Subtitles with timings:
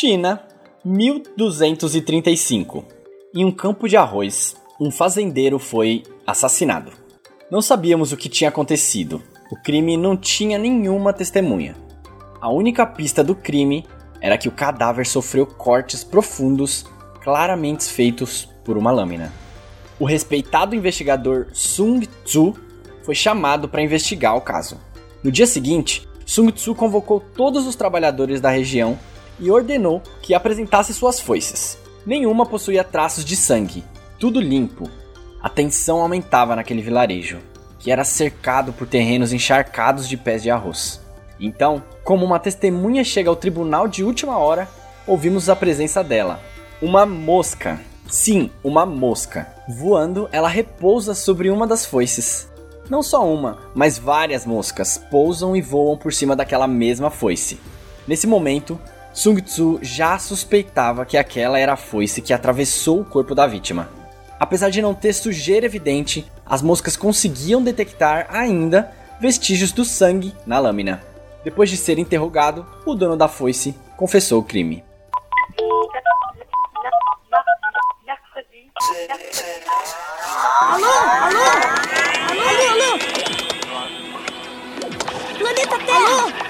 [0.00, 0.40] China,
[0.84, 2.84] 1235.
[3.34, 6.92] Em um campo de arroz, um fazendeiro foi assassinado.
[7.50, 9.20] Não sabíamos o que tinha acontecido.
[9.50, 11.74] O crime não tinha nenhuma testemunha.
[12.40, 13.84] A única pista do crime
[14.20, 16.86] era que o cadáver sofreu cortes profundos,
[17.20, 19.32] claramente feitos por uma lâmina.
[19.98, 22.54] O respeitado investigador Sung Tzu
[23.02, 24.80] foi chamado para investigar o caso.
[25.24, 28.96] No dia seguinte, Sung Tzu convocou todos os trabalhadores da região
[29.38, 31.78] e ordenou que apresentasse suas foices.
[32.04, 33.84] Nenhuma possuía traços de sangue,
[34.18, 34.88] tudo limpo.
[35.42, 37.38] A tensão aumentava naquele vilarejo,
[37.78, 41.00] que era cercado por terrenos encharcados de pés de arroz.
[41.40, 44.68] Então, como uma testemunha chega ao tribunal de última hora,
[45.06, 46.40] ouvimos a presença dela.
[46.82, 47.80] Uma mosca.
[48.08, 49.46] Sim, uma mosca.
[49.68, 52.48] Voando, ela repousa sobre uma das foices.
[52.88, 57.60] Não só uma, mas várias moscas pousam e voam por cima daquela mesma foice.
[58.06, 58.80] Nesse momento,
[59.18, 63.90] Sung Tzu já suspeitava que aquela era a foice que atravessou o corpo da vítima.
[64.38, 70.60] Apesar de não ter sujeira evidente, as moscas conseguiam detectar ainda vestígios do sangue na
[70.60, 71.02] lâmina.
[71.42, 74.84] Depois de ser interrogado, o dono da foice confessou o crime.
[80.70, 80.86] Alô?
[81.24, 81.44] Alô?
[82.38, 82.98] Alô, alô?
[85.40, 86.22] Planeta Terra!
[86.38, 86.47] Alô?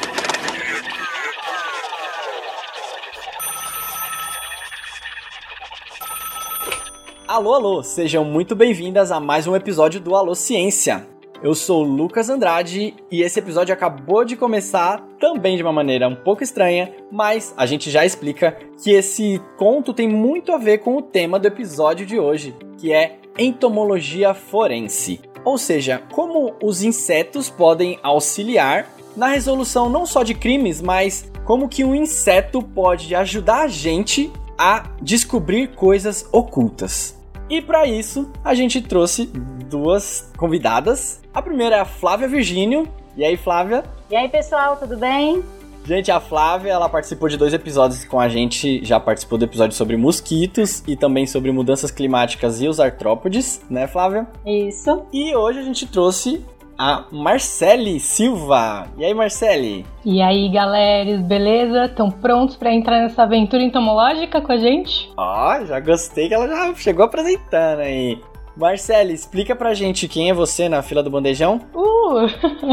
[7.29, 11.07] Alô, alô, sejam muito bem-vindas a mais um episódio do Alô Ciência.
[11.43, 16.17] Eu sou Lucas Andrade e esse episódio acabou de começar também de uma maneira um
[16.17, 20.97] pouco estranha, mas a gente já explica que esse conto tem muito a ver com
[20.97, 25.21] o tema do episódio de hoje, que é entomologia forense.
[25.45, 31.69] Ou seja, como os insetos podem auxiliar na resolução não só de crimes, mas como
[31.69, 37.18] que um inseto pode ajudar a gente a descobrir coisas ocultas.
[37.51, 39.27] E para isso, a gente trouxe
[39.69, 41.21] duas convidadas.
[41.33, 42.87] A primeira é a Flávia Virgínio.
[43.17, 43.85] E aí, Flávia?
[44.11, 45.43] E aí, pessoal, tudo bem?
[45.85, 49.75] Gente, a Flávia, ela participou de dois episódios com a gente, já participou do episódio
[49.75, 54.27] sobre mosquitos e também sobre mudanças climáticas e os artrópodes, né, Flávia?
[54.45, 55.07] Isso.
[55.11, 56.45] E hoje a gente trouxe
[56.79, 58.87] a Marcele Silva.
[58.97, 59.85] E aí, Marcele?
[60.05, 61.87] E aí, galera, beleza?
[61.87, 65.11] Estão prontos para entrar nessa aventura entomológica com a gente?
[65.17, 68.21] Ó, já gostei que ela já chegou apresentando aí.
[68.57, 71.61] Marcele, explica pra gente quem é você na fila do bandejão.
[71.75, 72.29] Uh!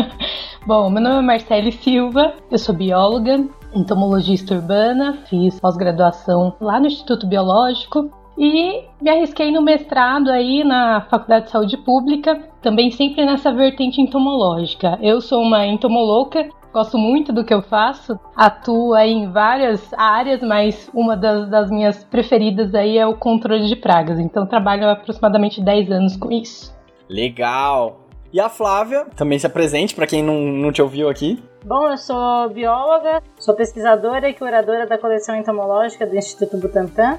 [0.66, 6.88] Bom, meu nome é Marcele Silva, eu sou bióloga, entomologista urbana, fiz pós-graduação lá no
[6.88, 13.26] Instituto Biológico e me arrisquei no mestrado aí na Faculdade de Saúde Pública, também sempre
[13.26, 14.98] nessa vertente entomológica.
[15.02, 20.42] Eu sou uma entomoloca, gosto muito do que eu faço, atuo aí em várias áreas,
[20.42, 24.20] mas uma das, das minhas preferidas aí é o controle de pragas.
[24.20, 26.76] Então trabalho há aproximadamente 10 anos com isso.
[27.10, 28.02] Legal!
[28.34, 31.42] E a Flávia, também se apresente para quem não, não te ouviu aqui.
[31.64, 37.18] Bom, eu sou bióloga, sou pesquisadora e curadora da coleção entomológica do Instituto Butantan.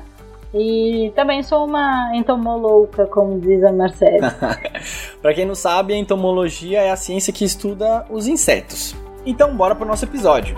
[0.55, 4.21] E também sou uma entomolouca, como diz a Marcele.
[5.21, 8.95] Para quem não sabe, a entomologia é a ciência que estuda os insetos.
[9.25, 10.57] Então, bora pro nosso episódio.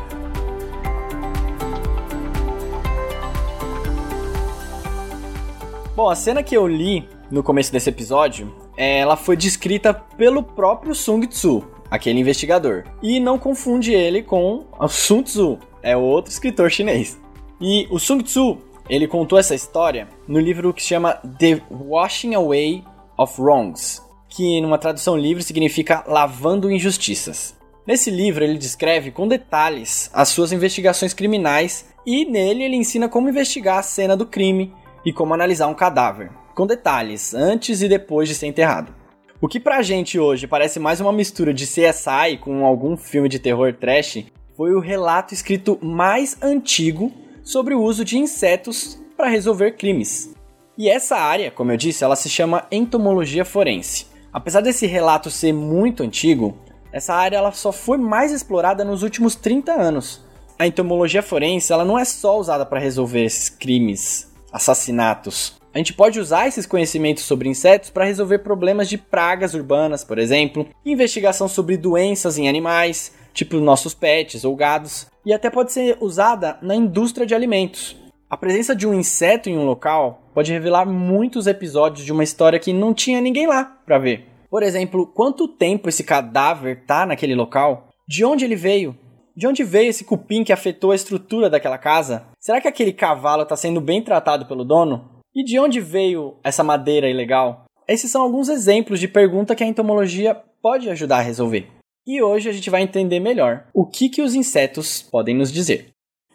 [5.97, 10.95] Bom, a cena que eu li no começo desse episódio, ela foi descrita pelo próprio
[10.95, 12.85] Sung Tzu, aquele investigador.
[13.03, 17.19] E não confunde ele com Sun Tzu, é outro escritor chinês.
[17.61, 22.35] E o Sung Tzu, ele contou essa história no livro que se chama The Washing
[22.35, 22.83] Away
[23.17, 27.57] of Wrongs, que numa tradução livre significa Lavando Injustiças.
[27.87, 33.29] Nesse livro ele descreve com detalhes as suas investigações criminais e nele ele ensina como
[33.29, 34.73] investigar a cena do crime
[35.05, 38.95] e como analisar um cadáver, com detalhes antes e depois de ser enterrado.
[39.41, 43.39] O que pra gente hoje parece mais uma mistura de CSI com algum filme de
[43.39, 44.25] terror trash,
[44.57, 47.13] foi o relato escrito mais antigo
[47.49, 50.35] sobre o uso de insetos para resolver crimes.
[50.77, 54.07] E essa área, como eu disse, ela se chama entomologia forense.
[54.31, 56.59] Apesar desse relato ser muito antigo,
[56.93, 60.23] essa área ela só foi mais explorada nos últimos 30 anos.
[60.59, 65.57] A entomologia forense ela não é só usada para resolver esses crimes, assassinatos.
[65.73, 70.19] A gente pode usar esses conhecimentos sobre insetos para resolver problemas de pragas urbanas, por
[70.19, 75.97] exemplo, investigação sobre doenças em animais, tipo nossos pets ou gados, e até pode ser
[76.01, 77.97] usada na indústria de alimentos.
[78.29, 82.59] A presença de um inseto em um local pode revelar muitos episódios de uma história
[82.59, 84.27] que não tinha ninguém lá para ver.
[84.51, 87.89] Por exemplo, quanto tempo esse cadáver tá naquele local?
[88.09, 88.99] De onde ele veio?
[89.37, 92.27] De onde veio esse cupim que afetou a estrutura daquela casa?
[92.41, 95.09] Será que aquele cavalo está sendo bem tratado pelo dono?
[95.33, 97.67] E de onde veio essa madeira ilegal?
[97.87, 101.78] Esses são alguns exemplos de pergunta que a entomologia pode ajudar a resolver.
[102.09, 105.91] E hoje a gente vai entender melhor o que, que os insetos podem nos dizer.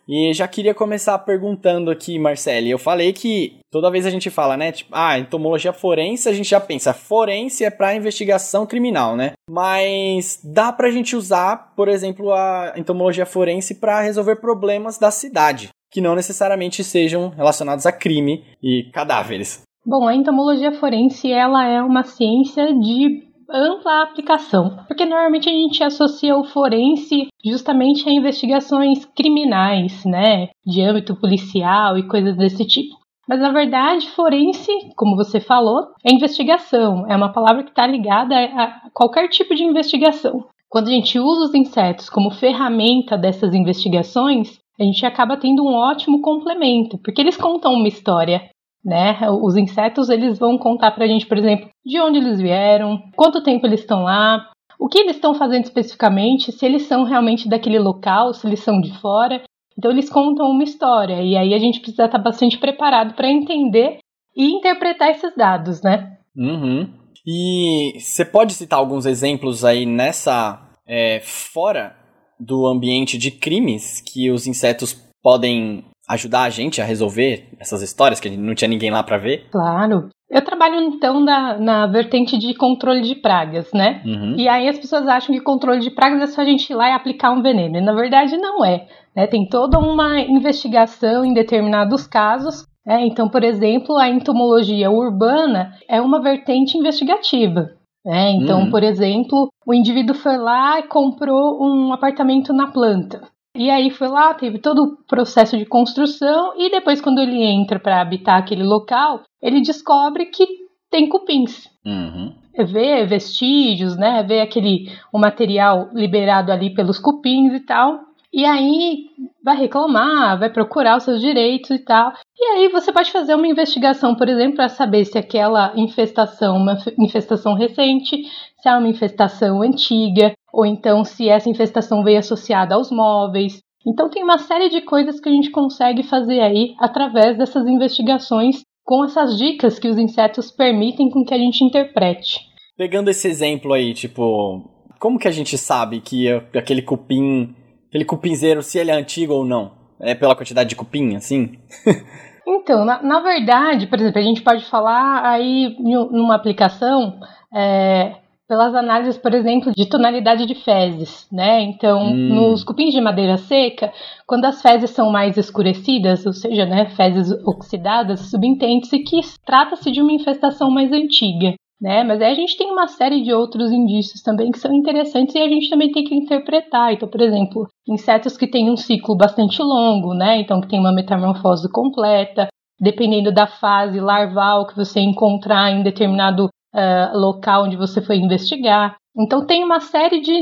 [0.08, 2.70] E já queria começar perguntando aqui, Marcele.
[2.70, 4.72] Eu falei que toda vez a gente fala, né?
[4.72, 9.32] Tipo, ah, entomologia forense, a gente já pensa, forense é para investigação criminal, né?
[9.50, 15.70] Mas dá pra gente usar, por exemplo, a entomologia forense para resolver problemas da cidade,
[15.92, 19.64] que não necessariamente sejam relacionados a crime e cadáveres.
[19.84, 25.84] Bom, a entomologia forense ela é uma ciência de ampla aplicação, porque normalmente a gente
[25.84, 32.96] associa o forense justamente a investigações criminais, né, de âmbito policial e coisas desse tipo.
[33.28, 38.36] Mas na verdade, forense, como você falou, é investigação, é uma palavra que está ligada
[38.36, 40.46] a qualquer tipo de investigação.
[40.70, 45.74] Quando a gente usa os insetos como ferramenta dessas investigações, a gente acaba tendo um
[45.74, 48.50] ótimo complemento, porque eles contam uma história
[48.84, 49.18] né?
[49.30, 53.44] Os insetos eles vão contar para a gente, por exemplo, de onde eles vieram, quanto
[53.44, 54.50] tempo eles estão lá,
[54.80, 58.82] o que eles estão fazendo especificamente, se eles são realmente daquele local, se eles são
[58.82, 59.42] de fora.
[59.78, 64.00] Então eles contam uma história e aí a gente precisa estar bastante preparado para entender
[64.36, 66.18] e interpretar esses dados, né?
[66.36, 66.90] Uhum.
[67.26, 71.96] E você pode citar alguns exemplos aí nessa é, fora
[72.40, 78.20] do ambiente de crimes que os insetos podem ajudar a gente a resolver essas histórias
[78.20, 79.48] que não tinha ninguém lá para ver?
[79.52, 80.10] Claro.
[80.30, 84.02] Eu trabalho então na, na vertente de controle de pragas, né?
[84.04, 84.36] Uhum.
[84.36, 86.90] E aí as pessoas acham que controle de pragas é só a gente ir lá
[86.90, 87.78] e aplicar um veneno.
[87.78, 88.88] E na verdade não é.
[89.16, 89.28] Né?
[89.28, 92.66] Tem toda uma investigação em determinados casos.
[92.84, 93.06] Né?
[93.06, 97.70] Então, por exemplo, a entomologia urbana é uma vertente investigativa.
[98.04, 98.32] Né?
[98.32, 98.72] Então, uhum.
[98.72, 103.22] por exemplo, o indivíduo foi lá e comprou um apartamento na planta.
[103.56, 107.80] E aí foi lá, teve todo o processo de construção e depois quando ele entra
[107.80, 110.48] para habitar aquele local, ele descobre que
[110.90, 111.70] tem cupins.
[111.86, 112.34] Uhum.
[112.66, 114.24] Vê vestígios, né?
[114.24, 118.00] Vê aquele o material liberado ali pelos cupins e tal.
[118.34, 119.10] E aí
[119.44, 122.12] vai reclamar, vai procurar os seus direitos e tal.
[122.36, 126.76] E aí você pode fazer uma investigação, por exemplo, para saber se aquela infestação uma
[126.98, 128.24] infestação recente,
[128.60, 133.60] se é uma infestação antiga, ou então se essa infestação veio associada aos móveis.
[133.86, 138.62] Então tem uma série de coisas que a gente consegue fazer aí através dessas investigações
[138.86, 142.40] com essas dicas que os insetos permitem com que a gente interprete.
[142.78, 144.62] Pegando esse exemplo aí, tipo,
[145.00, 147.56] como que a gente sabe que aquele cupim
[147.94, 149.72] aquele cupinzeiro, se ele é antigo ou não?
[150.00, 151.60] É pela quantidade de cupim, assim?
[152.46, 157.20] então, na, na, verdade, por exemplo, a gente pode falar aí numa aplicação
[157.56, 158.16] é,
[158.54, 161.62] pelas análises, por exemplo, de tonalidade de fezes, né?
[161.62, 162.36] Então, hum.
[162.36, 163.92] nos cupins de madeira seca,
[164.28, 170.04] quando as fezes são mais escurecidas, ou seja, né, fezes oxidadas, subentende-se que trata-se de
[170.04, 172.02] uma infestação mais antiga né?
[172.02, 175.40] Mas aí a gente tem uma série de outros indícios também que são interessantes e
[175.40, 176.94] a gente também tem que interpretar.
[176.94, 180.40] Então, por exemplo, insetos que têm um ciclo bastante longo, né?
[180.40, 182.48] Então, que tem uma metamorfose completa,
[182.80, 188.96] dependendo da fase larval que você encontrar em determinado uh, local onde você foi investigar.
[189.16, 190.34] Então tem uma série de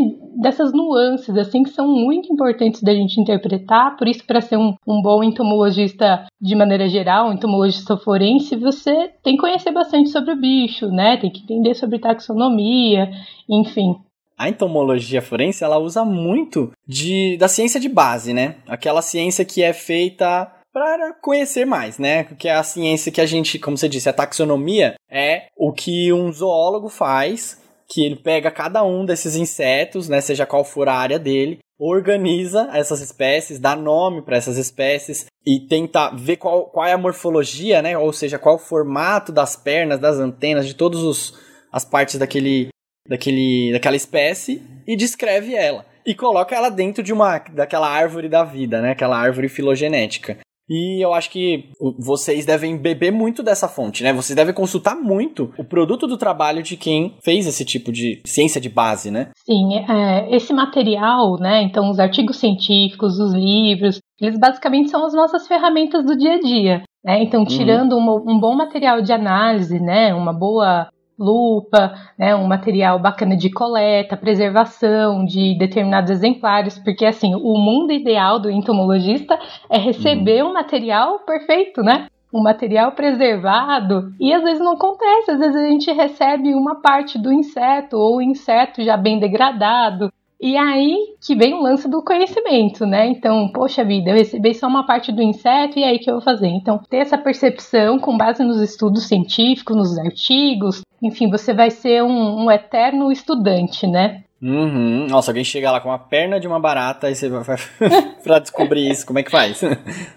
[0.41, 3.97] dessas nuances assim que são muito importantes da gente interpretar.
[3.97, 9.11] Por isso, para ser um, um, bom entomologista de maneira geral, um entomologista forense, você
[9.21, 11.17] tem que conhecer bastante sobre o bicho, né?
[11.17, 13.11] Tem que entender sobre taxonomia,
[13.50, 13.95] enfim.
[14.38, 18.55] A entomologia forense ela usa muito de da ciência de base, né?
[18.67, 22.23] Aquela ciência que é feita para conhecer mais, né?
[22.23, 26.11] Que é a ciência que a gente, como você disse, a taxonomia é o que
[26.13, 27.61] um zoólogo faz
[27.91, 32.69] que ele pega cada um desses insetos, né, seja qual for a área dele, organiza
[32.73, 37.81] essas espécies, dá nome para essas espécies e tenta ver qual, qual é a morfologia,
[37.81, 41.33] né, ou seja, qual o formato das pernas, das antenas, de todas
[41.69, 42.69] as partes daquele,
[43.05, 45.85] daquele, daquela espécie e descreve ela.
[46.05, 48.91] E coloca ela dentro de uma daquela árvore da vida, né?
[48.91, 50.39] Aquela árvore filogenética.
[50.71, 51.65] E eu acho que
[51.99, 54.13] vocês devem beber muito dessa fonte, né?
[54.13, 58.61] Vocês devem consultar muito o produto do trabalho de quem fez esse tipo de ciência
[58.61, 59.31] de base, né?
[59.45, 61.61] Sim, é, esse material, né?
[61.63, 66.39] Então, os artigos científicos, os livros, eles basicamente são as nossas ferramentas do dia a
[66.39, 66.83] dia.
[67.03, 67.21] Né?
[67.21, 67.47] Então, uhum.
[67.47, 68.23] tirando uhum.
[68.25, 70.13] um, um bom material de análise, né?
[70.13, 70.87] Uma boa
[71.21, 77.93] lupa, né, um material bacana de coleta, preservação de determinados exemplares, porque assim, o mundo
[77.93, 79.37] ideal do entomologista
[79.69, 80.49] é receber uhum.
[80.49, 82.07] um material perfeito, né?
[82.33, 87.19] Um material preservado, e às vezes não acontece, às vezes a gente recebe uma parte
[87.19, 90.09] do inseto ou o inseto já bem degradado.
[90.41, 93.05] E aí que vem o lance do conhecimento, né?
[93.05, 96.23] Então, poxa vida, eu recebi só uma parte do inseto e aí que eu vou
[96.23, 96.47] fazer?
[96.47, 102.03] Então, ter essa percepção com base nos estudos científicos, nos artigos, enfim, você vai ser
[102.03, 104.24] um, um eterno estudante, né?
[104.41, 105.05] Uhum.
[105.08, 107.43] Nossa, alguém chega lá com a perna de uma barata e você vai
[108.24, 109.62] pra descobrir isso, como é que faz?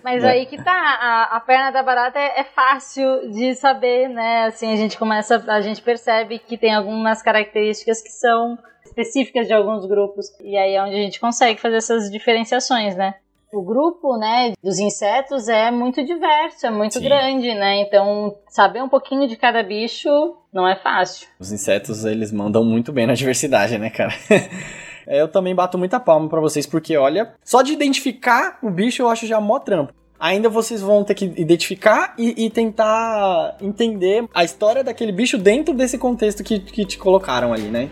[0.03, 0.31] Mas é.
[0.31, 4.47] aí que tá, a, a, perna da barata é, é, fácil de saber, né?
[4.47, 9.53] Assim, a gente começa, a gente percebe que tem algumas características que são específicas de
[9.53, 10.27] alguns grupos.
[10.41, 13.15] E aí é onde a gente consegue fazer essas diferenciações, né?
[13.55, 17.05] O grupo, né, dos insetos é muito diverso, é muito Sim.
[17.05, 17.81] grande, né?
[17.83, 20.09] Então, saber um pouquinho de cada bicho
[20.53, 21.29] não é fácil.
[21.39, 24.13] Os insetos, eles mandam muito bem na diversidade, né, cara?
[25.07, 29.09] eu também bato muita palma para vocês, porque olha, só de identificar o bicho eu
[29.09, 29.93] acho já mó trampo.
[30.19, 35.75] Ainda vocês vão ter que identificar e, e, tentar entender a história daquele bicho dentro
[35.75, 37.91] desse contexto que, que te colocaram ali, né?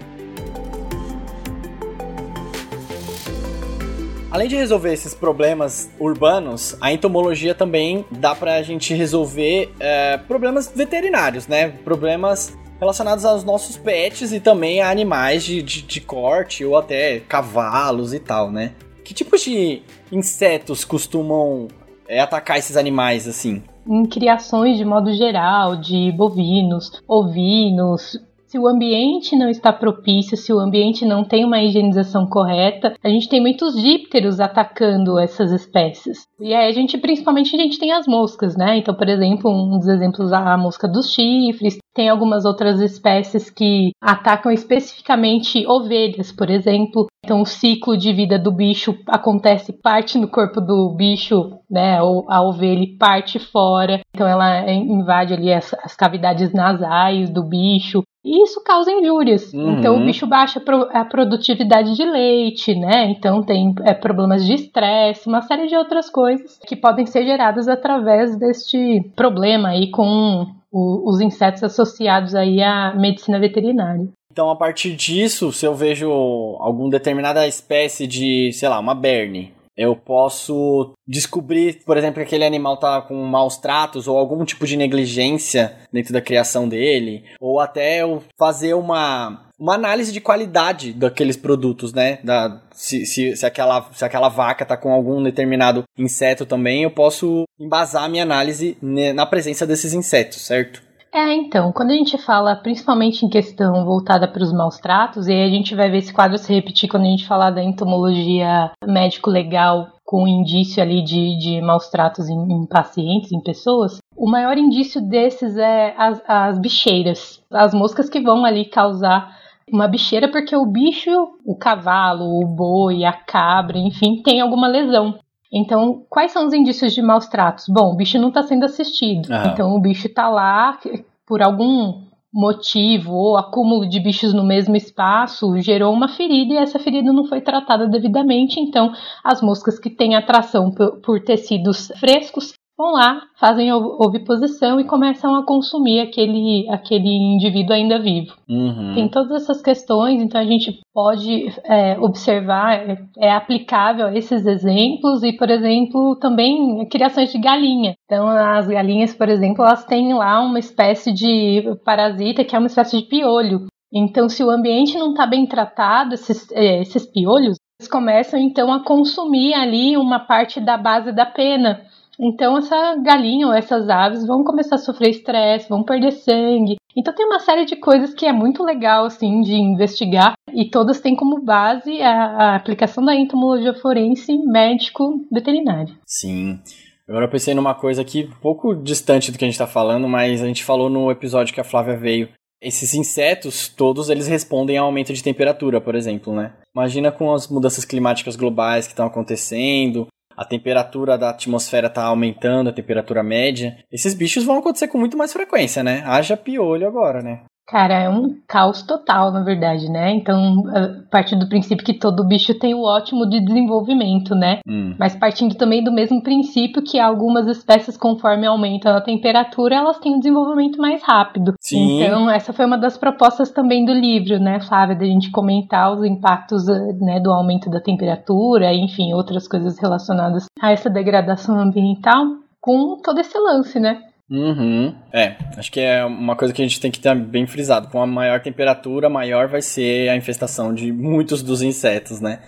[4.33, 10.73] Além de resolver esses problemas urbanos, a entomologia também dá pra gente resolver é, problemas
[10.75, 11.69] veterinários, né?
[11.69, 17.21] Problemas relacionados aos nossos pets e também a animais de, de, de corte ou até
[17.21, 18.73] cavalos e tal, né?
[19.05, 21.69] Que tipos de insetos costumam
[22.09, 23.63] é, atacar esses animais assim?
[23.87, 28.19] Em criações de modo geral, de bovinos, ovinos,
[28.53, 33.09] se o ambiente não está propício, se o ambiente não tem uma higienização correta, a
[33.09, 36.27] gente tem muitos dípteros atacando essas espécies.
[36.39, 38.77] E aí a gente, principalmente, a gente tem as moscas, né?
[38.77, 43.93] Então, por exemplo, um dos exemplos a mosca dos chifres, tem algumas outras espécies que
[44.01, 47.07] atacam especificamente ovelhas, por exemplo.
[47.25, 51.99] Então, o ciclo de vida do bicho acontece parte no corpo do bicho, né?
[51.99, 54.01] A ovelha parte fora.
[54.15, 58.03] Então, ela invade ali as, as cavidades nasais do bicho.
[58.25, 59.53] E isso causa injúrias.
[59.53, 59.79] Uhum.
[59.79, 63.11] Então o bicho baixa a produtividade de leite, né?
[63.11, 67.67] Então tem é, problemas de estresse, uma série de outras coisas que podem ser geradas
[67.67, 74.07] através deste problema aí com o, os insetos associados aí à medicina veterinária.
[74.33, 76.11] Então, a partir disso, se eu vejo
[76.59, 82.45] alguma determinada espécie de, sei lá, uma berne, eu posso descobrir, por exemplo, que aquele
[82.45, 87.61] animal tá com maus tratos ou algum tipo de negligência dentro da criação dele, ou
[87.61, 92.19] até eu fazer uma uma análise de qualidade daqueles produtos, né?
[92.25, 96.91] Da, se, se, se, aquela, se aquela vaca tá com algum determinado inseto também, eu
[96.91, 100.83] posso embasar a minha análise na presença desses insetos, certo?
[101.15, 105.33] É, então, quando a gente fala principalmente em questão voltada para os maus tratos, e
[105.33, 108.73] aí a gente vai ver esse quadro se repetir quando a gente falar da entomologia
[108.83, 114.57] médico-legal com indício ali de, de maus tratos em, em, pacientes, em pessoas, o maior
[114.57, 119.37] indício desses é as, as bicheiras, as moscas que vão ali causar
[119.71, 121.11] uma bicheira porque o bicho,
[121.45, 125.19] o cavalo, o boi, a cabra, enfim, tem alguma lesão.
[125.53, 127.67] Então, quais são os indícios de maus tratos?
[127.69, 129.29] Bom, o bicho não está sendo assistido.
[129.31, 129.49] Ah.
[129.49, 130.79] Então, o bicho está lá
[131.27, 136.79] por algum motivo ou acúmulo de bichos no mesmo espaço gerou uma ferida e essa
[136.79, 138.59] ferida não foi tratada devidamente.
[138.59, 138.91] Então,
[139.23, 145.35] as moscas que têm atração por, por tecidos frescos vão lá, fazem oviposição e começam
[145.37, 148.35] a consumir aquele, aquele indivíduo ainda vivo.
[148.49, 148.93] Uhum.
[148.95, 154.47] Tem todas essas questões, então a gente pode é, observar, é, é, aplicável a esses
[154.47, 157.95] exemplos e, por exemplo, também criações de galinha.
[158.07, 162.67] Então, as galinhas, por exemplo, elas têm lá uma espécie de parasita que é uma
[162.67, 163.67] espécie de piolho.
[163.93, 168.73] Então, se o ambiente não está bem tratado, esses, é, esses piolhos, eles começam então
[168.73, 171.83] a consumir ali uma parte da base da pena.
[172.23, 176.77] Então essa galinha ou essas aves vão começar a sofrer estresse, vão perder sangue.
[176.97, 181.01] Então tem uma série de coisas que é muito legal assim de investigar e todas
[181.01, 185.97] têm como base a, a aplicação da entomologia forense médico veterinário.
[186.07, 186.61] Sim.
[187.09, 190.09] Agora eu pensei numa coisa aqui um pouco distante do que a gente está falando,
[190.09, 192.29] mas a gente falou no episódio que a Flávia veio.
[192.63, 196.53] Esses insetos, todos eles respondem ao aumento de temperatura, por exemplo, né?
[196.73, 202.71] Imagina com as mudanças climáticas globais que estão acontecendo, a temperatura da atmosfera tá aumentando,
[202.71, 206.03] a temperatura média, esses bichos vão acontecer com muito mais frequência, né?
[206.05, 207.43] Haja piolho agora, né?
[207.67, 210.13] Cara, é um caos total, na verdade, né?
[210.13, 214.59] Então, a partir do princípio que todo bicho tem o ótimo de desenvolvimento, né?
[214.69, 214.95] Hum.
[214.99, 220.15] Mas partindo também do mesmo princípio que algumas espécies, conforme aumentam a temperatura, elas têm
[220.15, 221.55] um desenvolvimento mais rápido.
[221.61, 222.03] Sim.
[222.03, 226.05] Então, essa foi uma das propostas também do livro, né, Flávia, da gente comentar os
[226.05, 226.67] impactos
[227.01, 232.27] né, do aumento da temperatura, enfim, outras coisas relacionadas a essa degradação ambiental
[232.61, 234.01] com todo esse lance, né?
[234.33, 234.95] Uhum.
[235.13, 237.89] É, acho que é uma coisa que a gente tem que ter bem frisado.
[237.89, 242.41] Com a maior temperatura, maior vai ser a infestação de muitos dos insetos, né?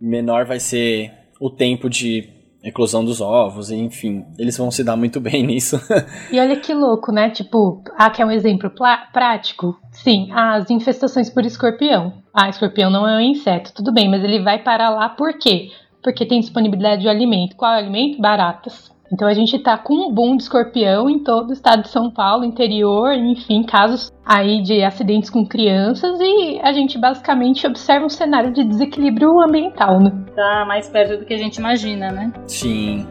[0.00, 2.30] Menor vai ser o tempo de
[2.64, 5.80] eclosão dos ovos, enfim, eles vão se dar muito bem nisso.
[6.32, 7.30] e olha que louco, né?
[7.30, 8.72] Tipo, ah, quer um exemplo
[9.12, 9.78] prático?
[9.92, 12.14] Sim, as infestações por escorpião.
[12.34, 15.68] Ah, escorpião não é um inseto, tudo bem, mas ele vai parar lá por quê?
[16.02, 17.56] Porque tem disponibilidade de alimento.
[17.56, 18.20] Qual é o alimento?
[18.20, 18.95] Baratas.
[19.12, 22.10] Então a gente tá com um boom de escorpião em todo o estado de São
[22.10, 28.10] Paulo, interior, enfim, casos aí de acidentes com crianças e a gente basicamente observa um
[28.10, 30.12] cenário de desequilíbrio ambiental, né?
[30.34, 32.32] Tá mais perto do que a gente imagina, né?
[32.46, 33.06] Sim.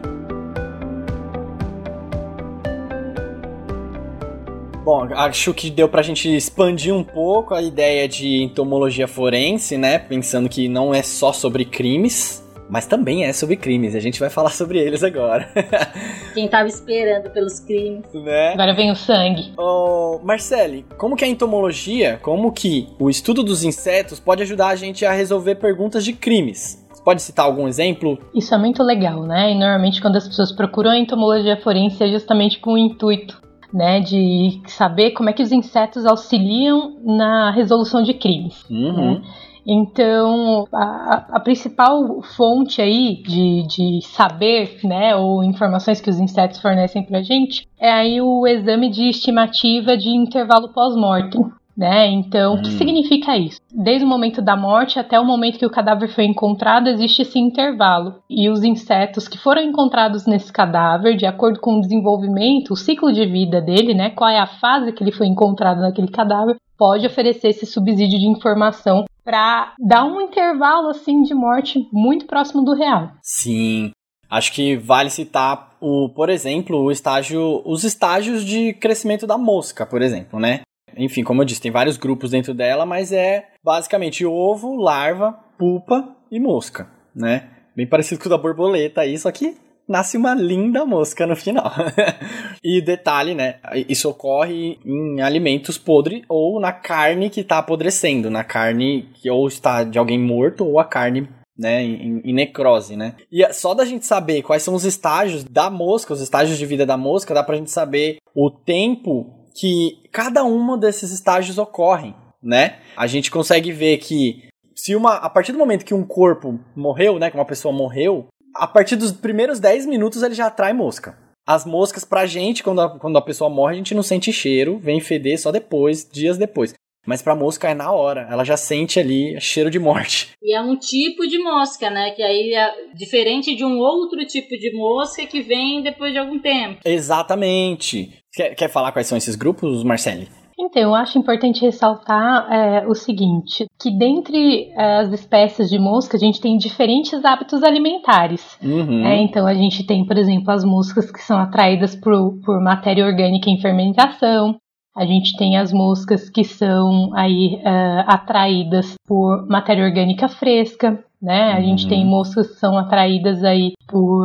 [4.84, 9.98] Bom, acho que deu pra gente expandir um pouco a ideia de entomologia forense, né?
[9.98, 14.20] Pensando que não é só sobre crimes, mas também é sobre crimes, e a gente
[14.20, 15.48] vai falar sobre eles agora.
[16.34, 18.12] Quem tava esperando pelos crimes.
[18.12, 18.52] Né?
[18.52, 19.52] Agora vem o sangue.
[19.56, 24.76] Oh, Marcele, como que a entomologia, como que o estudo dos insetos pode ajudar a
[24.76, 26.84] gente a resolver perguntas de crimes?
[27.04, 28.18] Pode citar algum exemplo?
[28.34, 29.52] Isso é muito legal, né?
[29.52, 33.40] E normalmente quando as pessoas procuram a entomologia forense é justamente com o intuito
[33.72, 38.64] né, de saber como é que os insetos auxiliam na resolução de crimes.
[38.70, 39.14] Uhum.
[39.14, 39.22] Né?
[39.66, 46.60] Então, a, a, principal fonte aí de, de saber, né, ou informações que os insetos
[46.60, 51.44] fornecem pra gente é aí o exame de estimativa de intervalo pós-mortem.
[51.76, 52.06] Né?
[52.06, 52.56] Então, hum.
[52.56, 52.78] o que hum.
[52.78, 53.60] significa isso?
[53.70, 57.38] Desde o momento da morte até o momento que o cadáver foi encontrado, existe esse
[57.38, 58.14] intervalo.
[58.30, 63.12] E os insetos que foram encontrados nesse cadáver, de acordo com o desenvolvimento, o ciclo
[63.12, 64.08] de vida dele, né?
[64.08, 68.26] Qual é a fase que ele foi encontrado naquele cadáver, pode oferecer esse subsídio de
[68.26, 73.10] informação para dar um intervalo assim de morte muito próximo do real.
[73.22, 73.90] Sim.
[74.30, 79.86] Acho que vale citar o, por exemplo, o estágio, os estágios de crescimento da mosca,
[79.86, 80.60] por exemplo, né?
[80.96, 86.08] Enfim, como eu disse, tem vários grupos dentro dela, mas é basicamente ovo, larva, pupa
[86.30, 87.50] e mosca, né?
[87.76, 89.56] Bem parecido com o da borboleta aí, só que
[89.88, 91.72] nasce uma linda mosca no final.
[92.62, 93.56] e detalhe, né?
[93.88, 99.46] Isso ocorre em alimentos podres ou na carne que está apodrecendo, na carne que ou
[99.46, 103.14] está de alguém morto ou a carne né, em, em, necrose, né?
[103.32, 106.66] E é só da gente saber quais são os estágios da mosca, os estágios de
[106.66, 112.14] vida da mosca, dá pra gente saber o tempo que cada um desses estágios ocorrem,
[112.42, 112.78] né?
[112.94, 117.18] A gente consegue ver que se uma a partir do momento que um corpo morreu,
[117.18, 118.26] né, que uma pessoa morreu,
[118.58, 121.16] a partir dos primeiros 10 minutos ele já atrai mosca.
[121.46, 124.78] As moscas, pra gente, quando a, quando a pessoa morre, a gente não sente cheiro,
[124.78, 126.74] vem feder só depois, dias depois.
[127.06, 130.34] Mas pra mosca é na hora, ela já sente ali cheiro de morte.
[130.46, 132.12] E é um tipo de mosca, né?
[132.12, 136.38] Que aí é diferente de um outro tipo de mosca que vem depois de algum
[136.38, 136.80] tempo.
[136.84, 138.12] Exatamente.
[138.32, 140.28] Quer, quer falar quais são esses grupos, Marcele?
[140.58, 146.16] Então, eu acho importante ressaltar é, o seguinte: que dentre é, as espécies de mosca,
[146.16, 148.58] a gente tem diferentes hábitos alimentares.
[148.62, 149.04] Uhum.
[149.04, 153.04] É, então, a gente tem, por exemplo, as moscas que são atraídas por, por matéria
[153.04, 154.56] orgânica em fermentação.
[154.96, 161.52] A gente tem as moscas que são aí é, atraídas por matéria orgânica fresca, né?
[161.52, 161.64] A uhum.
[161.64, 162.10] gente tem uhum.
[162.10, 164.24] moscas que são atraídas aí por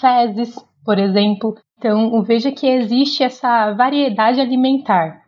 [0.00, 1.56] fezes, por exemplo.
[1.76, 5.21] Então, veja que existe essa variedade alimentar.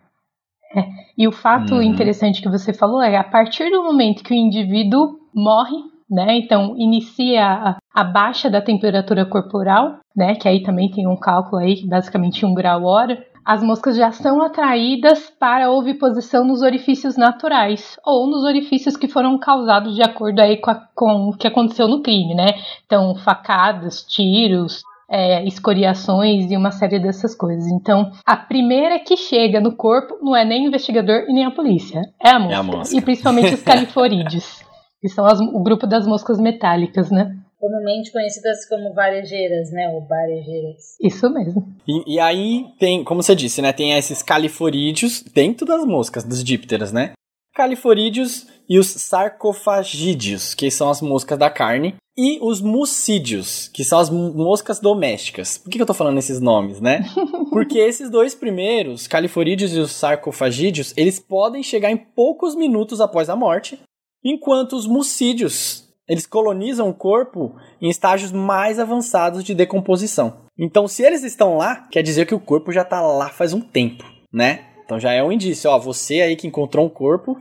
[0.74, 0.86] É.
[1.16, 1.82] E o fato uhum.
[1.82, 5.76] interessante que você falou é a partir do momento que o indivíduo morre,
[6.10, 6.36] né?
[6.36, 10.34] Então inicia a, a baixa da temperatura corporal, né?
[10.34, 13.24] Que aí também tem um cálculo aí, basicamente um grau hora.
[13.44, 19.06] As moscas já são atraídas para a oviposição nos orifícios naturais ou nos orifícios que
[19.06, 22.54] foram causados de acordo aí com, a, com o que aconteceu no crime, né?
[22.86, 27.66] Então, facadas, tiros, é, escoriações e uma série dessas coisas.
[27.66, 31.50] Então, a primeira que chega no corpo não é nem o investigador e nem a
[31.50, 32.54] polícia, é a mosca.
[32.54, 32.96] É a mosca.
[32.96, 34.62] E principalmente os califorídeos,
[35.00, 37.36] que são as, o grupo das moscas metálicas, né?
[37.58, 39.88] Comumente conhecidas como varejeiras, né?
[39.88, 40.98] Ou varejeiras.
[41.00, 41.66] Isso mesmo.
[41.88, 43.72] E, e, aí tem, como você disse, né?
[43.72, 47.12] Tem esses califorídeos dentro das moscas, dos dípteras, né?
[47.54, 53.98] Califorídeos e os sarcofagídeos, que são as moscas da carne, e os mucídeos, que são
[53.98, 55.58] as moscas domésticas.
[55.58, 57.04] Por que, eu tô falando esses nomes, né?
[57.50, 63.28] Porque esses dois primeiros, califorídeos e os sarcofagídeos, eles podem chegar em poucos minutos após
[63.28, 63.78] a morte,
[64.24, 70.44] enquanto os mucídeos, eles colonizam o corpo em estágios mais avançados de decomposição.
[70.58, 73.60] Então, se eles estão lá, quer dizer que o corpo já está lá faz um
[73.60, 74.73] tempo, né?
[74.84, 77.38] Então já é um indício, ó, você aí que encontrou um corpo.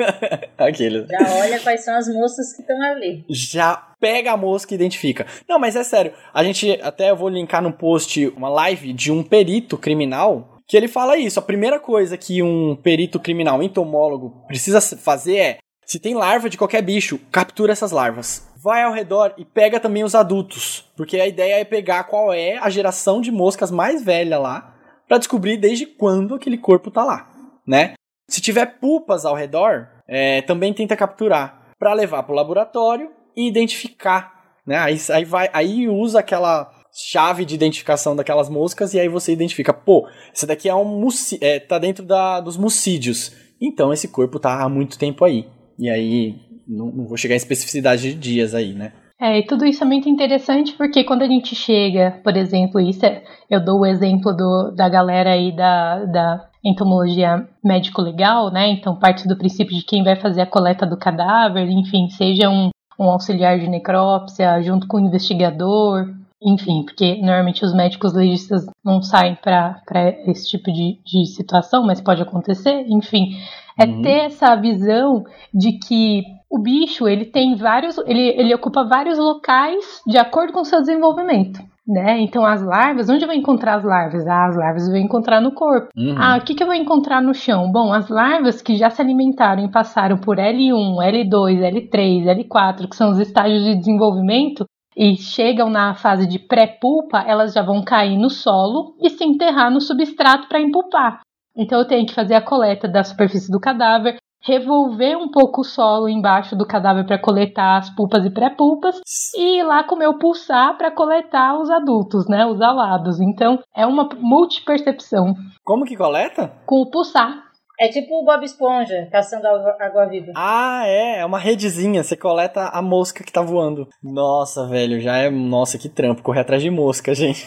[0.58, 1.06] Aquele.
[1.06, 3.24] Já olha quais são as moças que estão ali.
[3.28, 5.26] Já pega a mosca e identifica.
[5.48, 6.12] Não, mas é sério.
[6.34, 10.76] A gente até eu vou linkar no post uma live de um perito criminal que
[10.76, 11.38] ele fala isso.
[11.38, 16.56] A primeira coisa que um perito criminal, entomólogo, precisa fazer é se tem larva de
[16.56, 18.48] qualquer bicho, captura essas larvas.
[18.56, 22.56] Vai ao redor e pega também os adultos, porque a ideia é pegar qual é
[22.56, 24.71] a geração de moscas mais velha lá
[25.08, 27.30] para descobrir desde quando aquele corpo tá lá,
[27.66, 27.94] né?
[28.28, 33.46] Se tiver pupas ao redor, é, também tenta capturar para levar para o laboratório e
[33.46, 34.78] identificar, né?
[34.78, 39.72] Aí, aí, vai, aí usa aquela chave de identificação daquelas moscas e aí você identifica,
[39.72, 44.38] pô, esse daqui é um muci é, tá dentro da, dos mucídios, então esse corpo
[44.38, 45.48] tá há muito tempo aí.
[45.78, 46.36] E aí
[46.66, 48.92] não, não vou chegar em especificidade de dias aí, né?
[49.22, 53.06] É, e tudo isso é muito interessante porque quando a gente chega, por exemplo, isso
[53.06, 58.70] é, eu dou o exemplo do, da galera aí da, da entomologia médico-legal, né?
[58.70, 62.70] Então parte do princípio de quem vai fazer a coleta do cadáver, enfim, seja um,
[62.98, 69.00] um auxiliar de necrópsia junto com o investigador, enfim, porque normalmente os médicos legistas não
[69.00, 69.80] saem para
[70.26, 73.36] esse tipo de, de situação, mas pode acontecer, enfim.
[73.78, 74.02] É uhum.
[74.02, 80.02] ter essa visão de que o bicho ele tem vários, ele, ele ocupa vários locais
[80.06, 81.58] de acordo com o seu desenvolvimento.
[81.88, 82.20] Né?
[82.20, 84.26] Então as larvas, onde eu vou encontrar as larvas?
[84.26, 85.88] Ah, as larvas eu vou encontrar no corpo.
[85.96, 86.14] Uhum.
[86.16, 87.72] Ah, o que, que eu vou encontrar no chão?
[87.72, 92.96] Bom, as larvas que já se alimentaram e passaram por L1, L2, L3, L4, que
[92.96, 94.64] são os estágios de desenvolvimento,
[94.96, 99.70] e chegam na fase de pré-pulpa, elas já vão cair no solo e se enterrar
[99.70, 101.20] no substrato para empulpar.
[101.56, 105.64] Então eu tenho que fazer a coleta da superfície do cadáver, revolver um pouco o
[105.64, 109.00] solo embaixo do cadáver para coletar as pulpas e pré-pulpas
[109.36, 113.20] e ir lá com o meu pulsar para coletar os adultos, né, os alados.
[113.20, 115.34] Então é uma multipercepção.
[115.64, 116.52] Como que coleta?
[116.66, 117.51] Com o pulsar.
[117.82, 120.30] É tipo o Bob Esponja caçando água-viva.
[120.36, 122.04] Ah, é, é uma redezinha.
[122.04, 123.88] Você coleta a mosca que tá voando.
[124.00, 125.28] Nossa, velho, já é.
[125.28, 127.44] Nossa, que trampo, correr atrás de mosca, gente.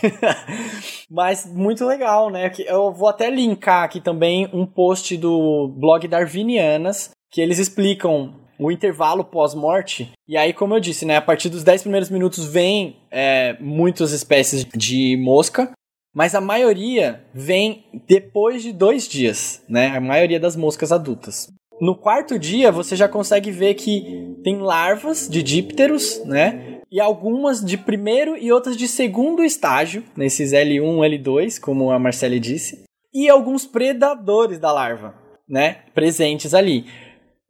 [1.09, 2.51] Mas muito legal, né?
[2.65, 8.69] Eu vou até linkar aqui também um post do blog Darwinianas, que eles explicam o
[8.69, 10.11] intervalo pós-morte.
[10.27, 11.15] E aí, como eu disse, né?
[11.15, 15.71] A partir dos 10 primeiros minutos vem é, muitas espécies de mosca
[16.15, 19.87] mas a maioria vem depois de dois dias, né?
[19.87, 21.49] A maioria das moscas adultas.
[21.81, 26.79] No quarto dia, você já consegue ver que tem larvas de dípteros, né?
[26.89, 32.39] E algumas de primeiro e outras de segundo estágio, nesses L1, L2, como a Marcele
[32.39, 32.85] disse.
[33.13, 35.13] E alguns predadores da larva,
[35.49, 35.79] né?
[35.93, 36.85] Presentes ali.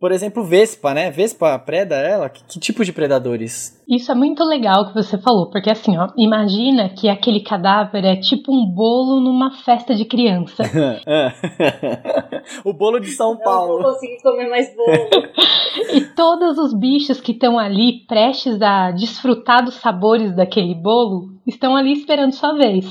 [0.06, 1.10] Por exemplo, Vespa, né?
[1.10, 2.30] Vespa preda ela?
[2.30, 3.84] Que, que, tipo de predadores?
[3.90, 8.16] Isso é muito legal que você falou, porque assim, ó, imagina que aquele cadáver é
[8.16, 10.62] tipo um bolo numa festa de criança.
[12.64, 13.80] o bolo de São Paulo.
[13.80, 15.10] Eu não consegui comer mais bolo.
[15.92, 21.76] e todos os bichos que estão ali prestes a desfrutar dos sabores daquele bolo estão
[21.76, 22.86] ali esperando sua vez.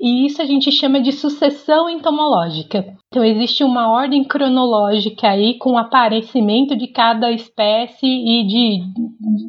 [0.00, 2.96] E isso a gente chama de sucessão entomológica.
[3.08, 8.78] Então existe uma ordem cronológica aí com o aparecimento de cada espécie e de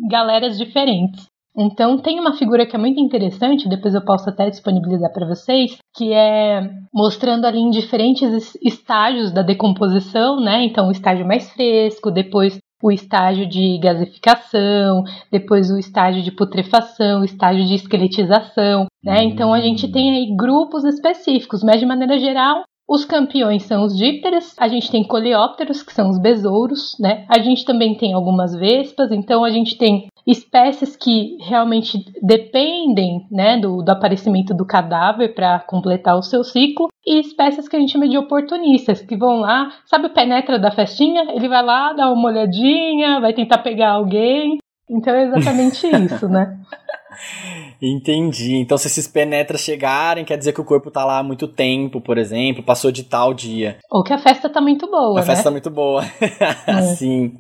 [0.10, 1.32] galeras diferentes.
[1.58, 5.78] Então tem uma figura que é muito interessante, depois eu posso até disponibilizar para vocês,
[5.96, 10.64] que é mostrando ali em diferentes estágios da decomposição, né?
[10.64, 17.22] Então o estágio mais fresco, depois o estágio de gasificação, depois o estágio de putrefação,
[17.22, 19.24] o estágio de esqueletização, né?
[19.24, 23.96] Então a gente tem aí grupos específicos, mas de maneira geral os campeões são os
[23.96, 27.26] dípteros, a gente tem coleópteros, que são os besouros, né?
[27.30, 33.60] A gente também tem algumas vespas, então a gente tem espécies que realmente dependem, né,
[33.60, 37.92] do, do aparecimento do cadáver para completar o seu ciclo, e espécies que a gente
[37.92, 41.32] chama de oportunistas, que vão lá, sabe o penetra da festinha?
[41.34, 44.60] Ele vai lá, dá uma olhadinha, vai tentar pegar alguém.
[44.90, 46.60] Então é exatamente isso, né?
[47.82, 48.58] Entendi.
[48.58, 52.00] Então, se esses penetras chegarem, quer dizer que o corpo tá lá há muito tempo,
[52.00, 53.78] por exemplo, passou de tal dia.
[53.90, 55.20] Ou que a festa tá muito boa.
[55.20, 55.26] A né?
[55.26, 56.04] festa tá muito boa.
[56.68, 56.82] É.
[56.96, 57.38] Sim.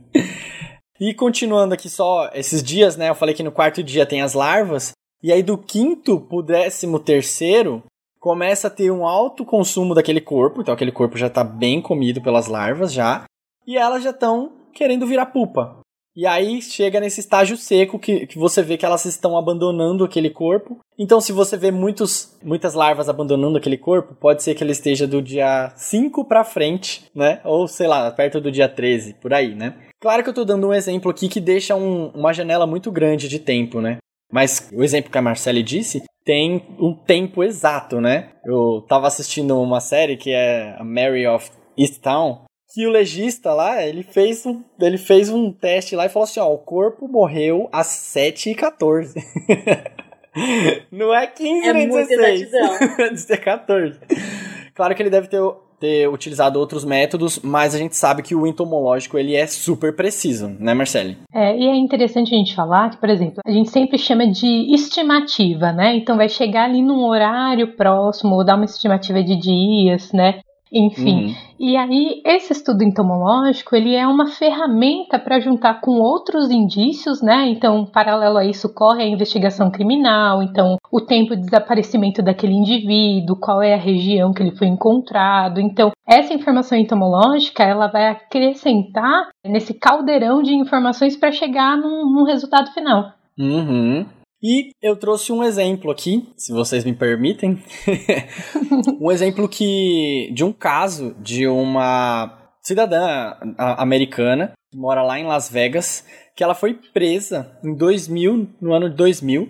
[1.01, 3.09] E continuando aqui só esses dias, né?
[3.09, 4.91] Eu falei que no quarto dia tem as larvas.
[5.23, 7.81] E aí, do quinto pro décimo terceiro,
[8.19, 10.61] começa a ter um alto consumo daquele corpo.
[10.61, 13.23] Então, aquele corpo já tá bem comido pelas larvas já.
[13.65, 15.79] E elas já estão querendo virar pupa.
[16.15, 20.29] E aí chega nesse estágio seco que, que você vê que elas estão abandonando aquele
[20.29, 20.77] corpo.
[20.99, 25.07] Então, se você vê muitos, muitas larvas abandonando aquele corpo, pode ser que ele esteja
[25.07, 27.41] do dia 5 para frente, né?
[27.43, 29.73] Ou sei lá, perto do dia 13, por aí, né?
[30.01, 33.29] Claro que eu tô dando um exemplo aqui que deixa um, uma janela muito grande
[33.29, 33.97] de tempo, né?
[34.33, 38.29] Mas o exemplo que a Marcele disse tem um tempo exato, né?
[38.45, 43.83] Eu tava assistindo uma série que é a Mary of Easttown, que o legista lá,
[43.85, 47.67] ele fez um, ele fez um teste lá e falou assim, ó, o corpo morreu
[47.71, 49.13] às 7h14.
[50.89, 52.41] Não é 15 É nem muita 16.
[52.41, 53.13] exatidão.
[53.13, 53.99] de ser 14.
[54.73, 55.41] Claro que ele deve ter,
[55.81, 60.47] ter utilizado outros métodos, mas a gente sabe que o entomológico ele é super preciso,
[60.59, 61.17] né, Marcele?
[61.33, 64.73] É, e é interessante a gente falar que, por exemplo, a gente sempre chama de
[64.73, 65.95] estimativa, né?
[65.95, 70.41] Então vai chegar ali num horário próximo, ou dar uma estimativa de dias, né?
[70.71, 71.25] Enfim.
[71.25, 71.35] Uhum.
[71.59, 77.49] E aí, esse estudo entomológico, ele é uma ferramenta para juntar com outros indícios, né?
[77.49, 83.35] Então, paralelo a isso, corre a investigação criminal, então, o tempo de desaparecimento daquele indivíduo,
[83.35, 85.59] qual é a região que ele foi encontrado.
[85.59, 92.23] Então, essa informação entomológica, ela vai acrescentar nesse caldeirão de informações para chegar num, num
[92.23, 93.11] resultado final.
[93.37, 94.05] Uhum.
[94.43, 97.61] E eu trouxe um exemplo aqui, se vocês me permitem.
[98.99, 103.35] um exemplo que de um caso de uma cidadã
[103.77, 108.89] americana que mora lá em Las Vegas, que ela foi presa em 2000, no ano
[108.89, 109.49] de 2000,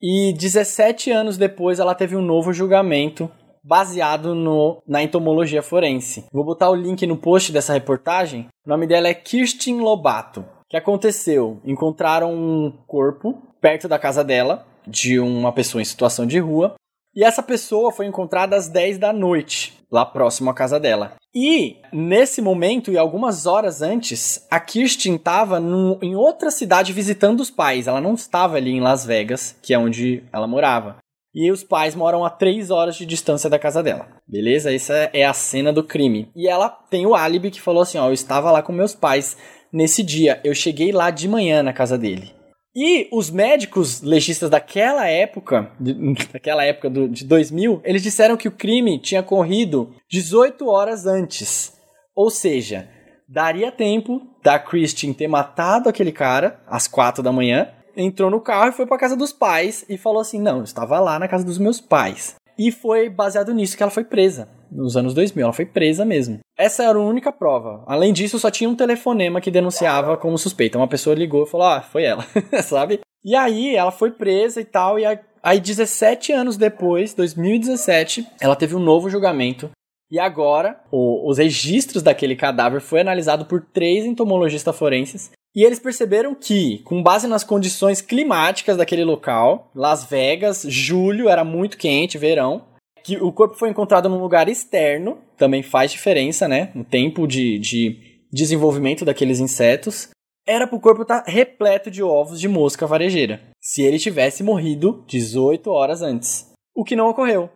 [0.00, 3.30] e 17 anos depois ela teve um novo julgamento
[3.62, 6.24] baseado no, na entomologia forense.
[6.32, 8.48] Vou botar o link no post dessa reportagem.
[8.66, 10.40] O nome dela é Kirsten Lobato.
[10.40, 11.60] O que aconteceu?
[11.64, 16.74] Encontraram um corpo perto da casa dela, de uma pessoa em situação de rua,
[17.14, 21.14] e essa pessoa foi encontrada às 10 da noite, lá próximo à casa dela.
[21.34, 25.58] E nesse momento e algumas horas antes, a Kirsten estava
[26.02, 27.86] em outra cidade visitando os pais.
[27.86, 30.96] Ela não estava ali em Las Vegas, que é onde ela morava.
[31.34, 34.08] E os pais moram a 3 horas de distância da casa dela.
[34.28, 34.74] Beleza?
[34.74, 36.30] Essa é a cena do crime.
[36.36, 39.36] E ela tem o álibi que falou assim: ó, eu estava lá com meus pais
[39.72, 40.40] nesse dia.
[40.44, 42.34] Eu cheguei lá de manhã na casa dele.
[42.74, 48.48] E os médicos legistas daquela época, de- daquela época do, de 2000, eles disseram que
[48.48, 51.72] o crime tinha corrido 18 horas antes.
[52.14, 52.88] Ou seja,
[53.28, 58.70] daria tempo da Christine ter matado aquele cara às 4 da manhã, entrou no carro
[58.70, 61.44] e foi para casa dos pais e falou assim: "Não, eu estava lá na casa
[61.44, 62.36] dos meus pais".
[62.58, 64.48] E foi baseado nisso que ela foi presa.
[64.74, 66.38] Nos anos 2000, ela foi presa mesmo.
[66.56, 67.82] Essa era a única prova.
[67.86, 70.78] Além disso, só tinha um telefonema que denunciava como suspeita.
[70.78, 72.24] Uma pessoa ligou e falou: Ah, foi ela,
[72.62, 73.00] sabe?
[73.24, 74.98] E aí ela foi presa e tal.
[74.98, 79.70] E aí, aí 17 anos depois, 2017, ela teve um novo julgamento.
[80.10, 85.30] E agora, o- os registros daquele cadáver foi analisado por três entomologistas forenses.
[85.54, 91.44] E eles perceberam que, com base nas condições climáticas daquele local, Las Vegas, julho, era
[91.44, 92.64] muito quente, verão,
[93.02, 96.70] que o corpo foi encontrado num lugar externo, também faz diferença, né?
[96.74, 97.96] No tempo de, de
[98.32, 100.10] desenvolvimento daqueles insetos.
[100.46, 105.70] Era pro corpo estar repleto de ovos de mosca varejeira, se ele tivesse morrido 18
[105.70, 106.50] horas antes.
[106.74, 107.48] O que não ocorreu.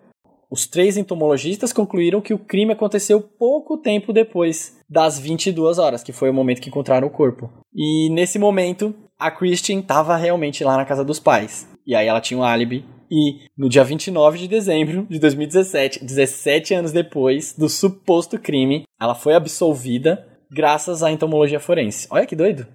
[0.49, 6.13] Os três entomologistas concluíram que o crime aconteceu pouco tempo depois das 22 horas, que
[6.13, 7.51] foi o momento que encontraram o corpo.
[7.75, 11.69] E nesse momento, a Christian estava realmente lá na casa dos pais.
[11.85, 12.85] E aí ela tinha um álibi.
[13.11, 19.15] E no dia 29 de dezembro de 2017, 17 anos depois do suposto crime, ela
[19.15, 22.07] foi absolvida graças à entomologia forense.
[22.11, 22.67] Olha que doido.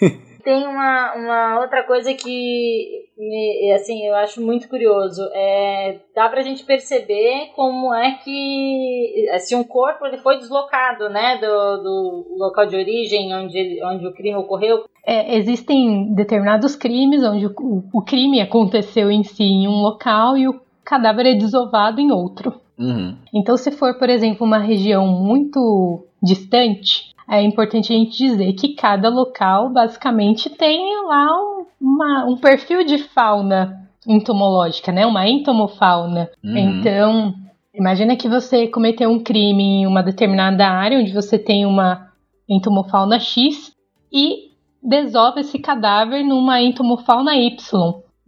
[0.44, 5.22] Tem uma, uma outra coisa que, me, assim, eu acho muito curioso.
[5.32, 11.36] É, dá pra gente perceber como é que, se um corpo ele foi deslocado, né,
[11.38, 14.84] do, do local de origem onde, ele- onde o crime ocorreu.
[15.06, 20.36] É, existem determinados crimes onde o, o- o crime aconteceu em si em um local
[20.36, 22.60] e o cadáver é desovado em outro.
[22.78, 23.16] Uhum.
[23.32, 28.74] Então, se for, por exemplo, uma região muito distante, é importante a gente dizer que
[28.74, 35.06] cada local basicamente tem lá um, uma- um perfil de fauna entomológica, né?
[35.06, 36.28] Uma entomofauna.
[36.44, 36.58] Uhum.
[36.58, 37.34] Então,
[37.74, 42.08] imagina que você cometeu um crime em uma determinada área onde você tem uma
[42.48, 43.72] entomofauna X
[44.12, 44.50] e
[44.82, 47.56] desova esse cadáver numa entomofauna Y.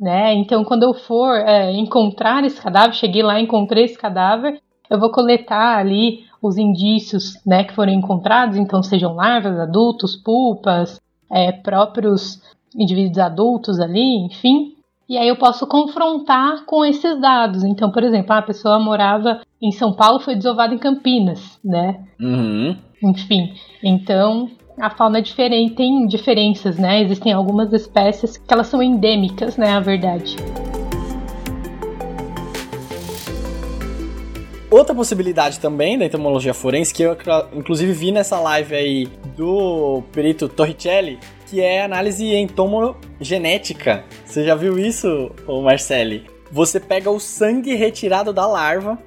[0.00, 0.34] Né?
[0.34, 5.10] Então, quando eu for é, encontrar esse cadáver, cheguei lá, encontrei esse cadáver, eu vou
[5.10, 11.00] coletar ali os indícios né, que foram encontrados, então sejam larvas, adultos, pulpas,
[11.32, 12.42] é, próprios
[12.76, 14.74] indivíduos adultos ali, enfim.
[15.08, 17.64] E aí eu posso confrontar com esses dados.
[17.64, 22.04] Então, por exemplo, ah, a pessoa morava em São Paulo, foi desovada em Campinas, né?
[22.20, 22.76] Uhum.
[23.02, 27.02] Enfim, então a fauna é diferente, tem diferenças, né?
[27.02, 29.72] Existem algumas espécies que elas são endêmicas, né?
[29.72, 30.36] A verdade.
[34.74, 37.16] Outra possibilidade também da entomologia forense, que eu
[37.52, 39.06] inclusive vi nessa live aí
[39.36, 44.04] do perito Torricelli, que é análise entomogenética.
[44.26, 46.26] Você já viu isso, ô Marcele?
[46.50, 48.98] Você pega o sangue retirado da larva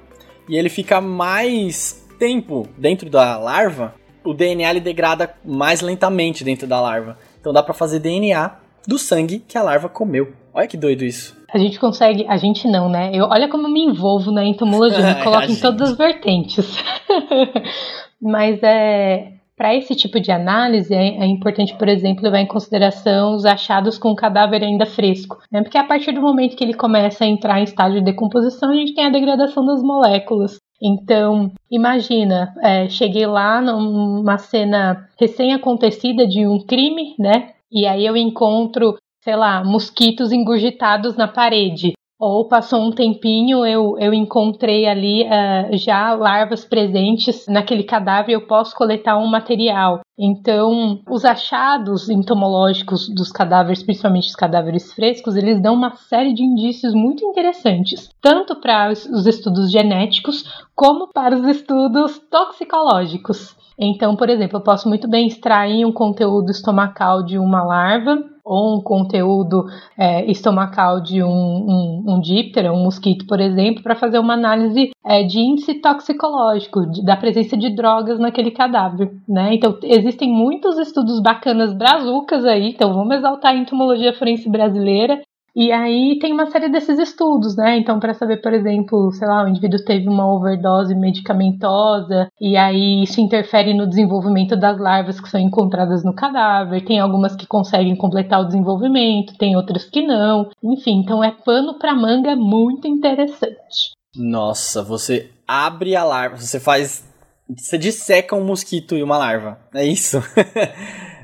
[0.48, 6.66] e ele fica mais tempo dentro da larva, o DNA ele degrada mais lentamente dentro
[6.66, 7.18] da larva.
[7.38, 10.32] Então dá para fazer DNA do sangue que a larva comeu.
[10.54, 11.37] Olha que doido isso.
[11.52, 13.10] A gente consegue, a gente não, né?
[13.12, 16.82] Eu, olha como eu me envolvo na entomologia, me coloco em todas as vertentes.
[18.20, 23.34] Mas é, para esse tipo de análise, é, é, importante, por exemplo, levar em consideração
[23.34, 25.36] os achados com o cadáver ainda fresco.
[25.50, 25.62] Né?
[25.62, 28.74] Porque a partir do momento que ele começa a entrar em estágio de decomposição, a
[28.74, 30.58] gente tem a degradação das moléculas.
[30.80, 37.50] Então, imagina, é, cheguei lá numa cena recém-acontecida de um crime, né?
[37.70, 38.96] E aí eu encontro,
[39.28, 41.92] sei lá, mosquitos engurgitados na parede.
[42.18, 48.46] Ou passou um tempinho, eu, eu encontrei ali uh, já larvas presentes naquele cadáver, eu
[48.46, 50.00] posso coletar um material.
[50.18, 56.42] Então, os achados entomológicos dos cadáveres, principalmente os cadáveres frescos, eles dão uma série de
[56.42, 60.42] indícios muito interessantes, tanto para os estudos genéticos
[60.74, 63.57] como para os estudos toxicológicos.
[63.78, 68.78] Então, por exemplo, eu posso muito bem extrair um conteúdo estomacal de uma larva ou
[68.78, 74.18] um conteúdo é, estomacal de um, um, um díptero, um mosquito, por exemplo, para fazer
[74.18, 79.54] uma análise é, de índice toxicológico, de, da presença de drogas naquele cadáver, né?
[79.54, 85.20] Então, existem muitos estudos bacanas brazucas aí, então vamos exaltar a entomologia forense brasileira
[85.54, 87.78] e aí tem uma série desses estudos, né?
[87.78, 93.02] Então, para saber, por exemplo, sei lá, o indivíduo teve uma overdose medicamentosa e aí
[93.02, 96.84] isso interfere no desenvolvimento das larvas que são encontradas no cadáver.
[96.84, 100.50] Tem algumas que conseguem completar o desenvolvimento, tem outras que não.
[100.62, 103.92] Enfim, então é pano para manga muito interessante.
[104.16, 107.07] Nossa, você abre a larva, você faz.
[107.56, 109.58] Você disseca um mosquito e uma larva.
[109.74, 110.20] É isso?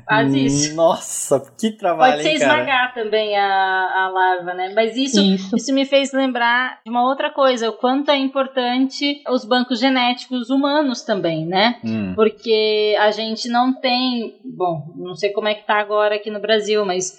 [0.05, 0.75] Faz isso.
[0.75, 4.71] Nossa, que trabalho, Pode ser hein, esmagar também a, a larva, né?
[4.75, 9.23] Mas isso, isso, isso me fez lembrar de uma outra coisa, o quanto é importante
[9.27, 11.79] os bancos genéticos humanos também, né?
[11.83, 12.13] Hum.
[12.15, 16.39] Porque a gente não tem, bom, não sei como é que tá agora aqui no
[16.39, 17.17] Brasil, mas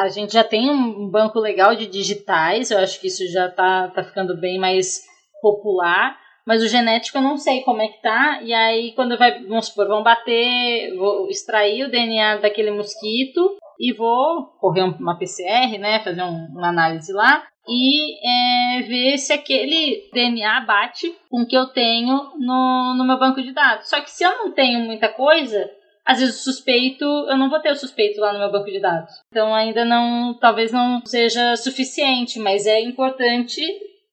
[0.00, 3.88] a gente já tem um banco legal de digitais, eu acho que isso já tá,
[3.88, 5.02] tá ficando bem mais
[5.42, 6.23] popular.
[6.46, 8.40] Mas o genético eu não sei como é que tá.
[8.42, 13.92] E aí, quando vai, vamos supor, vão bater, vou extrair o DNA daquele mosquito e
[13.92, 16.00] vou correr uma PCR, né?
[16.00, 21.56] Fazer um, uma análise lá e é, ver se aquele DNA bate com o que
[21.56, 23.88] eu tenho no, no meu banco de dados.
[23.88, 25.70] Só que se eu não tenho muita coisa,
[26.04, 28.80] às vezes o suspeito, eu não vou ter o suspeito lá no meu banco de
[28.80, 29.12] dados.
[29.30, 33.62] Então ainda não, talvez não seja suficiente, mas é importante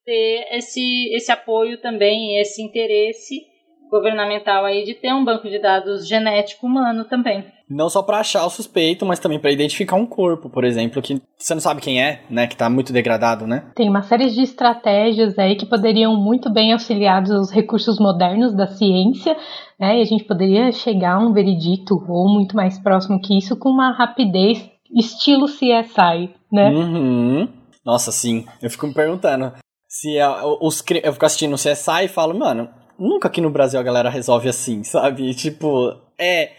[0.06, 3.52] ter esse, esse apoio também, esse interesse
[3.92, 7.44] governamental aí de ter um banco de dados genético humano também.
[7.70, 11.22] Não só para achar o suspeito, mas também para identificar um corpo, por exemplo, que
[11.38, 13.66] você não sabe quem é, né, que tá muito degradado, né?
[13.76, 18.68] Tem uma série de estratégias aí que poderiam muito bem auxiliar os recursos modernos da
[18.68, 19.36] ciência,
[19.80, 20.00] né?
[20.00, 23.70] E a gente poderia chegar a um veredito ou muito mais próximo que isso com
[23.70, 26.70] uma rapidez estilo CSI, né?
[26.70, 27.48] Uhum.
[27.86, 28.46] Nossa, sim.
[28.62, 29.54] Eu fico me perguntando,
[29.92, 33.78] se a, os eu fico assistindo o CSI e falo, mano, nunca aqui no Brasil
[33.78, 35.34] a galera resolve assim, sabe?
[35.36, 36.54] Tipo, é.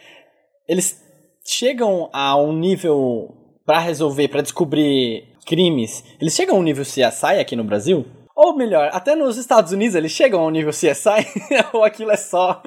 [0.68, 1.02] Eles
[1.42, 6.04] chegam a um nível para resolver, para descobrir crimes.
[6.20, 8.04] Eles chegam a um nível CSI aqui no Brasil?
[8.36, 11.26] Ou melhor, até nos Estados Unidos eles chegam a um nível CSI?
[11.72, 12.62] ou aquilo é só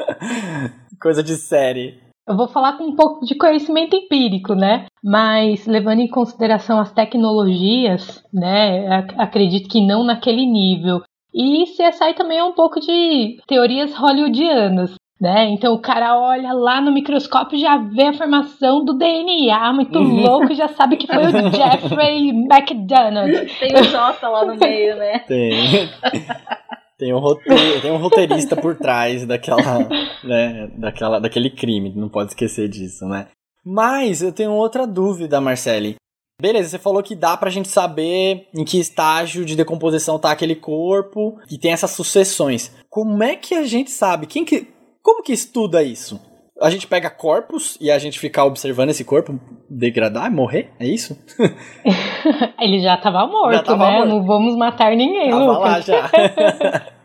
[1.00, 2.05] coisa de série?
[2.28, 4.88] Eu vou falar com um pouco de conhecimento empírico, né?
[5.04, 9.06] Mas levando em consideração as tecnologias, né?
[9.18, 11.04] Acredito que não naquele nível.
[11.34, 14.96] E CSI também é um pouco de teorias hollywoodianas.
[15.20, 15.46] Né?
[15.46, 20.22] Então o cara olha lá no microscópio já vê a formação do DNA, muito uhum.
[20.22, 23.32] louco, já sabe que foi o Jeffrey McDonald.
[23.58, 25.20] Tem o Jota lá no meio, né?
[25.20, 25.90] Tem.
[26.98, 29.80] Tem um, roteiro, tem um roteirista por trás daquela,
[30.24, 33.28] né, daquela, daquele crime, não pode esquecer disso, né?
[33.66, 35.96] Mas eu tenho outra dúvida, Marcele.
[36.40, 40.56] Beleza, você falou que dá pra gente saber em que estágio de decomposição tá aquele
[40.56, 42.72] corpo e tem essas sucessões.
[42.90, 44.28] Como é que a gente sabe?
[44.28, 44.68] Quem que,
[45.02, 46.20] como que estuda isso?
[46.62, 49.38] A gente pega corpos e a gente fica observando esse corpo
[49.70, 50.72] degradar, morrer?
[50.80, 51.18] É isso?
[52.60, 53.98] Ele já tava morto, já tava né?
[53.98, 54.10] Morto.
[54.10, 55.62] Não vamos matar ninguém, tava Lucas.
[55.62, 56.10] lá já.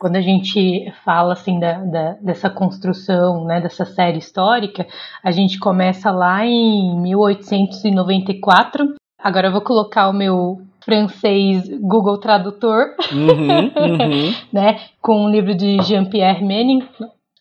[0.00, 4.86] Quando a gente fala assim da, da, dessa construção, né, dessa série histórica,
[5.22, 8.94] a gente começa lá em 1894.
[9.22, 14.34] Agora eu vou colocar o meu francês Google Tradutor, uhum, uhum.
[14.50, 16.82] né, com um livro de Jean-Pierre Menin,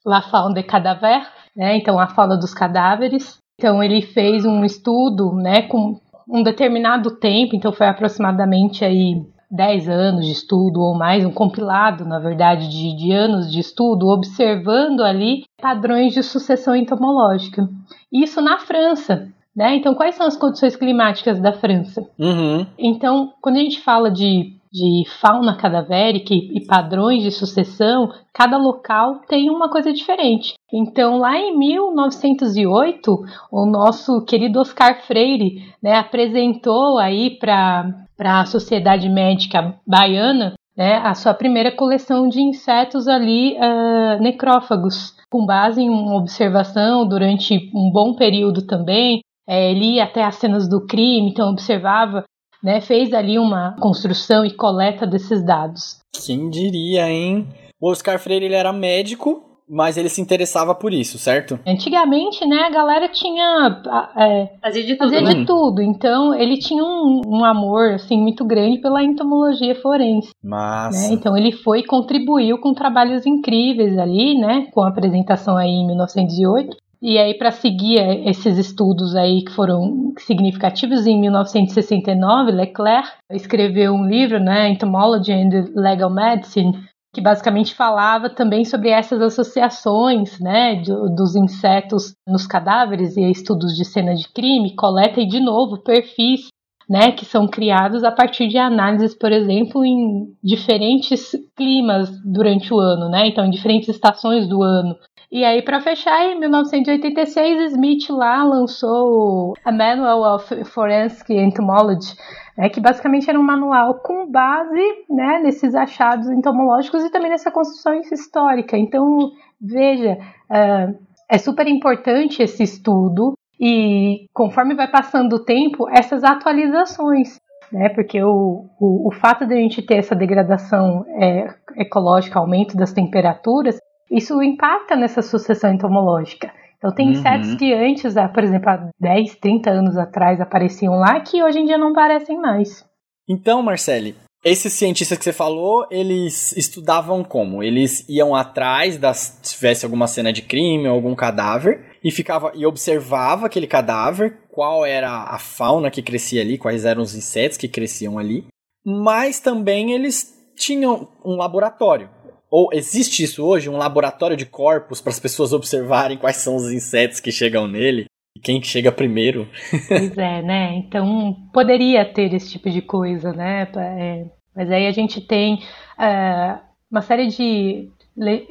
[0.05, 1.77] La Faune des Cadavres, né?
[1.77, 3.37] Então a fauna dos cadáveres.
[3.59, 9.21] Então ele fez um estudo, né, com um determinado tempo, então foi aproximadamente aí
[9.51, 14.07] 10 anos de estudo ou mais, um compilado, na verdade, de, de anos de estudo,
[14.07, 17.67] observando ali padrões de sucessão entomológica.
[18.13, 19.27] Isso na França.
[19.55, 19.75] Né?
[19.75, 22.07] Então, quais são as condições climáticas da França?
[22.17, 22.65] Uhum.
[22.77, 29.21] Então, quando a gente fala de, de fauna cadavérica e, padrões de sucessão, cada local
[29.27, 30.53] tem uma coisa diferente.
[30.71, 33.19] Então, lá em 1908,
[33.51, 41.13] o nosso querido Oscar Freire né, apresentou aí para a Sociedade Médica Baiana né, a
[41.13, 47.91] sua primeira coleção de insetos ali uh, necrófagos, com base em uma observação durante um
[47.91, 49.19] bom período também.
[49.45, 52.23] É, ele ia até as cenas do crime, então observava,
[52.63, 55.99] né, fez ali uma construção e coleta desses dados.
[56.25, 57.47] Quem diria, hein?
[57.79, 61.59] O Oscar Freire ele era médico, mas ele se interessava por isso, certo?
[61.65, 63.81] Antigamente, né, a galera tinha.
[64.17, 65.11] É, fazia de tudo.
[65.11, 65.33] Fazia né?
[65.33, 65.81] de tudo.
[65.81, 70.31] Então, ele tinha um, um, amor, assim, muito grande pela entomologia forense.
[70.43, 71.09] Massa.
[71.09, 71.13] Né?
[71.13, 75.85] Então, ele foi e contribuiu com trabalhos incríveis ali, né, com a apresentação aí em
[75.85, 76.75] 1908.
[77.01, 77.97] E aí, para seguir
[78.27, 85.71] esses estudos aí que foram significativos, em 1969, Leclerc escreveu um livro, né, Entomology and
[85.75, 86.73] Legal Medicine,
[87.13, 93.75] que basicamente falava também sobre essas associações né, do, dos insetos nos cadáveres e estudos
[93.75, 96.49] de cena de crime, coleta e, de novo, perfis
[96.89, 102.79] né, que são criados a partir de análises, por exemplo, em diferentes climas durante o
[102.79, 103.27] ano, né?
[103.27, 104.95] Então, em diferentes estações do ano.
[105.31, 112.15] E aí, para fechar, em 1986, Smith lá lançou a Manual of Forensic Entomology,
[112.57, 117.51] é que basicamente era um manual com base né, nesses achados entomológicos e também nessa
[117.51, 118.75] construção histórica.
[118.75, 120.17] Então, veja,
[120.49, 120.99] uh,
[121.29, 127.39] é super importante esse estudo e conforme vai passando o tempo, essas atualizações.
[127.71, 132.75] Né, porque o, o, o fato de a gente ter essa degradação é, ecológica, aumento
[132.75, 133.77] das temperaturas,
[134.11, 136.51] isso impacta nessa sucessão entomológica.
[136.77, 137.13] Então tem uhum.
[137.13, 141.65] insetos que antes, por exemplo, há 10, 30 anos atrás apareciam lá que hoje em
[141.65, 142.85] dia não aparecem mais.
[143.27, 147.61] Então, Marcele, esses cientistas que você falou, eles estudavam como?
[147.61, 152.53] Eles iam atrás das se tivesse alguma cena de crime ou algum cadáver e ficava
[152.55, 157.57] e observava aquele cadáver, qual era a fauna que crescia ali, quais eram os insetos
[157.57, 158.45] que cresciam ali.
[158.85, 162.09] Mas também eles tinham um laboratório.
[162.51, 166.71] Ou existe isso hoje, um laboratório de corpos para as pessoas observarem quais são os
[166.71, 169.47] insetos que chegam nele e quem chega primeiro?
[169.87, 170.73] Pois é, né?
[170.75, 173.67] Então poderia ter esse tipo de coisa, né?
[173.75, 174.25] É,
[174.55, 177.89] mas aí a gente tem uh, uma série de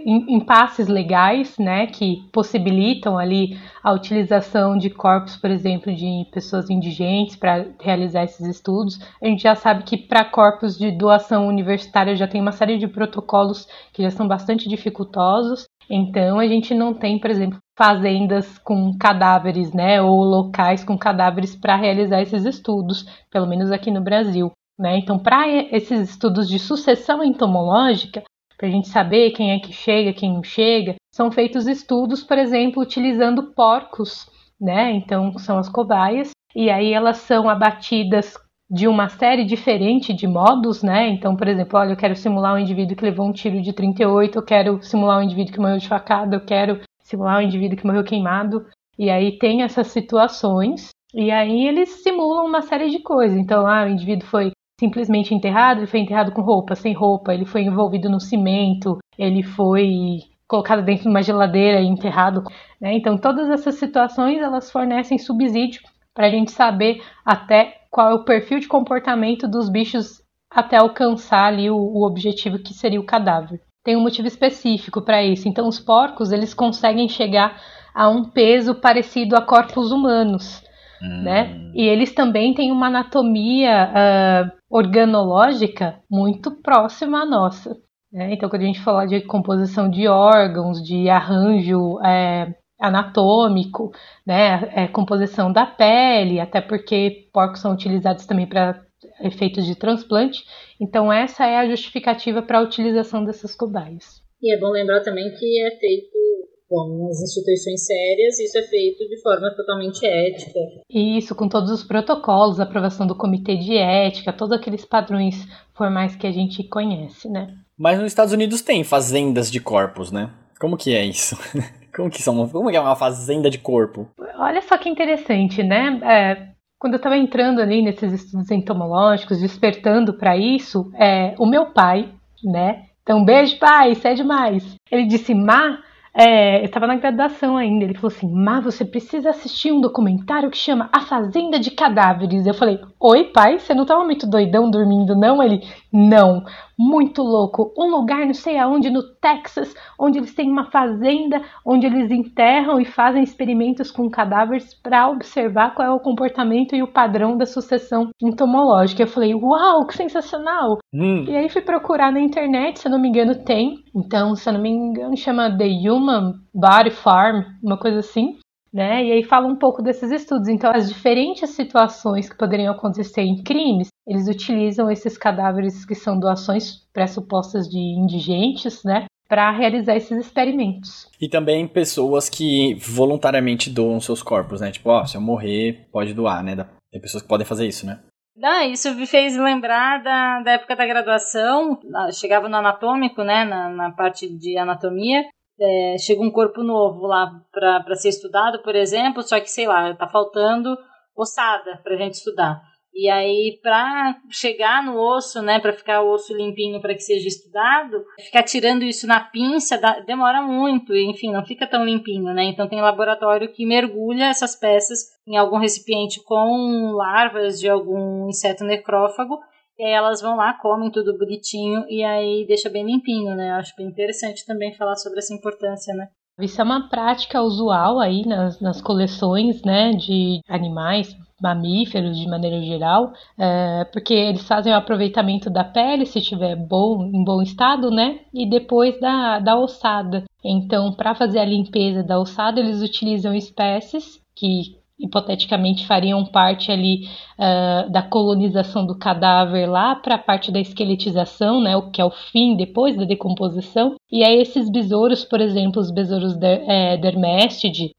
[0.06, 7.36] impasses legais, né, que possibilitam ali a utilização de corpos, por exemplo, de pessoas indigentes
[7.36, 8.98] para realizar esses estudos.
[9.22, 12.88] A gente já sabe que para corpos de doação universitária já tem uma série de
[12.88, 15.64] protocolos que já são bastante dificultosos.
[15.90, 21.54] Então a gente não tem, por exemplo, fazendas com cadáveres, né, ou locais com cadáveres
[21.54, 24.50] para realizar esses estudos, pelo menos aqui no Brasil.
[24.78, 24.98] Né?
[24.98, 28.22] Então, para esses estudos de sucessão entomológica,
[28.58, 30.96] para a gente saber quem é que chega, quem não chega.
[31.14, 34.28] São feitos estudos, por exemplo, utilizando porcos,
[34.60, 34.90] né?
[34.90, 38.34] Então são as cobaias, e aí elas são abatidas
[38.70, 41.08] de uma série diferente de modos, né?
[41.08, 44.36] Então, por exemplo, olha, eu quero simular um indivíduo que levou um tiro de 38,
[44.36, 47.86] eu quero simular um indivíduo que morreu de facada, eu quero simular um indivíduo que
[47.86, 48.66] morreu queimado.
[48.98, 53.38] E aí tem essas situações, e aí eles simulam uma série de coisas.
[53.38, 57.44] Então, ah, o indivíduo foi simplesmente enterrado, ele foi enterrado com roupa, sem roupa, ele
[57.44, 62.42] foi envolvido no cimento, ele foi colocado dentro de uma geladeira e enterrado.
[62.80, 62.94] Né?
[62.94, 65.82] Então, todas essas situações elas fornecem subsídio
[66.14, 71.44] para a gente saber até qual é o perfil de comportamento dos bichos até alcançar
[71.44, 73.60] ali o, o objetivo que seria o cadáver.
[73.84, 75.48] Tem um motivo específico para isso.
[75.48, 77.60] Então, os porcos eles conseguem chegar
[77.94, 80.62] a um peso parecido a corpos humanos.
[81.02, 81.22] Hum.
[81.22, 81.70] Né?
[81.74, 87.76] E eles também têm uma anatomia uh, organológica muito próxima à nossa.
[88.12, 88.32] Né?
[88.32, 93.90] Então, quando a gente fala de composição de órgãos, de arranjo é, anatômico,
[94.26, 94.70] né?
[94.74, 98.80] É, composição da pele, até porque porcos são utilizados também para
[99.20, 100.44] efeitos de transplante.
[100.80, 104.22] Então, essa é a justificativa para a utilização dessas cobaias.
[104.40, 106.27] E é bom lembrar também que é feito
[106.68, 110.60] com as instituições sérias, isso é feito de forma totalmente ética.
[110.90, 115.34] Isso, com todos os protocolos, aprovação do comitê de ética, todos aqueles padrões
[115.74, 117.54] formais que a gente conhece, né?
[117.76, 120.30] Mas nos Estados Unidos tem fazendas de corpos, né?
[120.60, 121.36] Como que é isso?
[121.94, 124.08] Como que, são, como é uma fazenda de corpo?
[124.38, 125.98] Olha só que interessante, né?
[126.04, 126.48] É,
[126.78, 132.14] quando eu estava entrando ali nesses estudos entomológicos, despertando para isso, é, o meu pai,
[132.44, 132.84] né?
[133.02, 134.76] Então, beijo, pai, você é demais.
[134.92, 135.82] Ele disse, Má,
[136.14, 137.84] é, eu estava na graduação ainda.
[137.84, 142.46] Ele falou assim: Má, você precisa assistir um documentário que chama A Fazenda de Cadáveres.
[142.46, 145.42] Eu falei: Oi, pai, você não estava muito doidão dormindo, não?
[145.42, 146.44] Ele: Não,
[146.78, 147.72] muito louco.
[147.76, 152.78] Um lugar, não sei aonde, no Texas, onde eles têm uma fazenda, onde eles enterram
[152.80, 157.46] e fazem experimentos com cadáveres para observar qual é o comportamento e o padrão da
[157.46, 159.02] sucessão entomológica.
[159.02, 160.78] Eu falei: Uau, que sensacional!
[160.92, 161.24] Hum.
[161.26, 163.84] E aí fui procurar na internet, se eu não me engano, tem.
[163.94, 168.38] Então, se eu não me engano, chama The Human Body Farm, uma coisa assim.
[168.72, 169.04] Né?
[169.04, 170.48] E aí fala um pouco desses estudos.
[170.48, 176.18] Então, as diferentes situações que poderiam acontecer em crimes, eles utilizam esses cadáveres que são
[176.18, 179.06] doações pressupostas de indigentes, né?
[179.26, 181.06] Para realizar esses experimentos.
[181.20, 184.70] E também pessoas que voluntariamente doam seus corpos, né?
[184.70, 186.56] Tipo, ó, se eu morrer, pode doar, né?
[186.90, 188.00] Tem pessoas que podem fazer isso, né?
[188.36, 191.78] Não, isso me fez lembrar da, da época da graduação.
[192.12, 193.44] Chegava no anatômico, né?
[193.44, 195.24] Na, na parte de anatomia.
[195.60, 199.94] É, chega um corpo novo lá para ser estudado, por exemplo, só que, sei lá,
[199.94, 200.76] tá faltando
[201.16, 202.62] ossada pra gente estudar.
[202.94, 207.28] E aí, para chegar no osso, né, para ficar o osso limpinho para que seja
[207.28, 212.44] estudado, ficar tirando isso na pinça dá, demora muito, enfim, não fica tão limpinho, né?
[212.46, 218.64] Então tem laboratório que mergulha essas peças em algum recipiente com larvas de algum inseto
[218.64, 219.38] necrófago,
[219.78, 223.52] e aí elas vão lá, comem tudo bonitinho e aí deixa bem limpinho, né?
[223.52, 226.08] Acho bem interessante também falar sobre essa importância, né?
[226.40, 232.60] Isso é uma prática usual aí nas, nas coleções, né, de animais, mamíferos de maneira
[232.60, 237.90] geral, é, porque eles fazem o aproveitamento da pele, se tiver bom, em bom estado,
[237.90, 238.20] né?
[238.32, 240.24] E depois da, da ossada.
[240.44, 247.08] Então, para fazer a limpeza da ossada, eles utilizam espécies que hipoteticamente fariam parte ali
[247.38, 252.04] uh, da colonização do cadáver lá para a parte da esqueletização, né, o que é
[252.04, 253.96] o fim depois da decomposição.
[254.10, 256.96] E aí esses besouros, por exemplo, os besouros der, é,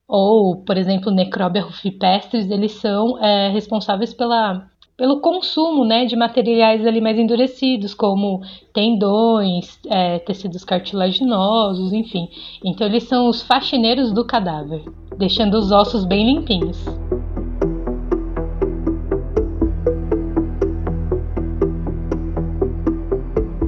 [0.07, 4.67] ou, por exemplo, Necrobia rufipestris, eles são é, responsáveis pela
[4.99, 8.41] pelo consumo né, de materiais ali mais endurecidos, como
[8.73, 12.27] tendões, é, tecidos cartilaginosos, enfim.
[12.65, 14.83] Então eles são os faxineiros do cadáver,
[15.17, 16.83] deixando os ossos bem limpinhos.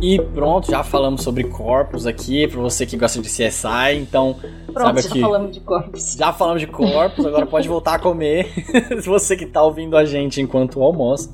[0.01, 4.35] E pronto, já falamos sobre corpos aqui, para você que gosta de CSI, então
[4.71, 6.15] Pronto, sabe já aqui, falamos de corpos.
[6.17, 8.47] já falamos de corpos, agora pode voltar a comer,
[9.05, 11.33] você que tá ouvindo a gente enquanto almoça.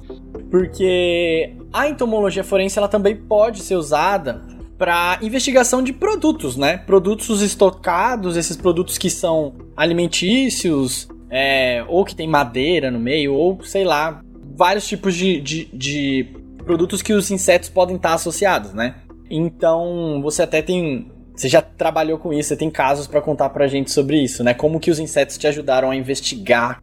[0.49, 4.41] Porque a entomologia forense ela também pode ser usada
[4.77, 6.77] para investigação de produtos, né?
[6.77, 13.61] Produtos estocados, esses produtos que são alimentícios, é, ou que tem madeira no meio, ou
[13.63, 14.21] sei lá,
[14.55, 16.27] vários tipos de, de, de
[16.63, 18.95] produtos que os insetos podem estar associados, né?
[19.29, 21.11] Então, você até tem.
[21.37, 24.55] Você já trabalhou com isso, você tem casos para contar pra gente sobre isso, né?
[24.55, 26.81] Como que os insetos te ajudaram a investigar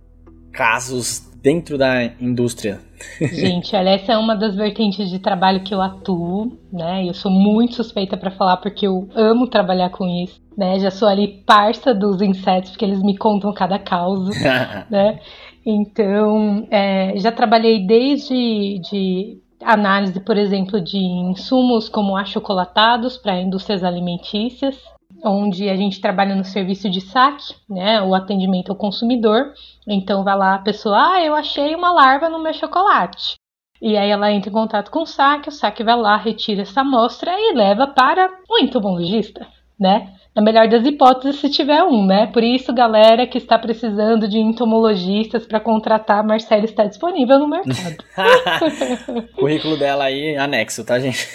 [0.53, 2.79] casos dentro da indústria.
[3.21, 7.05] Gente, olha, essa é uma das vertentes de trabalho que eu atuo, né?
[7.07, 10.79] Eu sou muito suspeita para falar porque eu amo trabalhar com isso, né?
[10.79, 14.31] Já sou ali parça dos insetos porque eles me contam cada causa,
[14.89, 15.19] né?
[15.67, 23.83] Então, é, já trabalhei desde de análise, por exemplo, de insumos como achocolatados para indústrias
[23.83, 24.77] alimentícias,
[25.25, 29.53] onde a gente trabalha no serviço de saque, né, o atendimento ao consumidor.
[29.87, 33.37] Então vai lá a pessoa, ah, eu achei uma larva no meu chocolate.
[33.81, 36.81] E aí ela entra em contato com o saque, o saque vai lá, retira essa
[36.81, 39.47] amostra e leva para o entomologista,
[39.79, 40.15] né?
[40.35, 42.27] Na melhor das hipóteses, se tiver um, né?
[42.27, 48.05] Por isso, galera que está precisando de entomologistas para contratar, Marcela está disponível no mercado.
[49.39, 51.29] Currículo dela aí, anexo, tá, gente?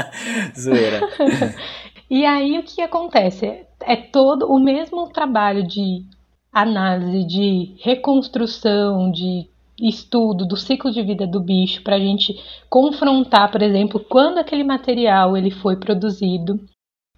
[0.58, 1.00] Zoeira.
[2.10, 3.66] E aí o que acontece?
[3.82, 6.06] É todo o mesmo trabalho de
[6.50, 9.46] análise, de reconstrução, de
[9.78, 12.34] estudo do ciclo de vida do bicho para a gente
[12.68, 16.58] confrontar, por exemplo, quando aquele material ele foi produzido,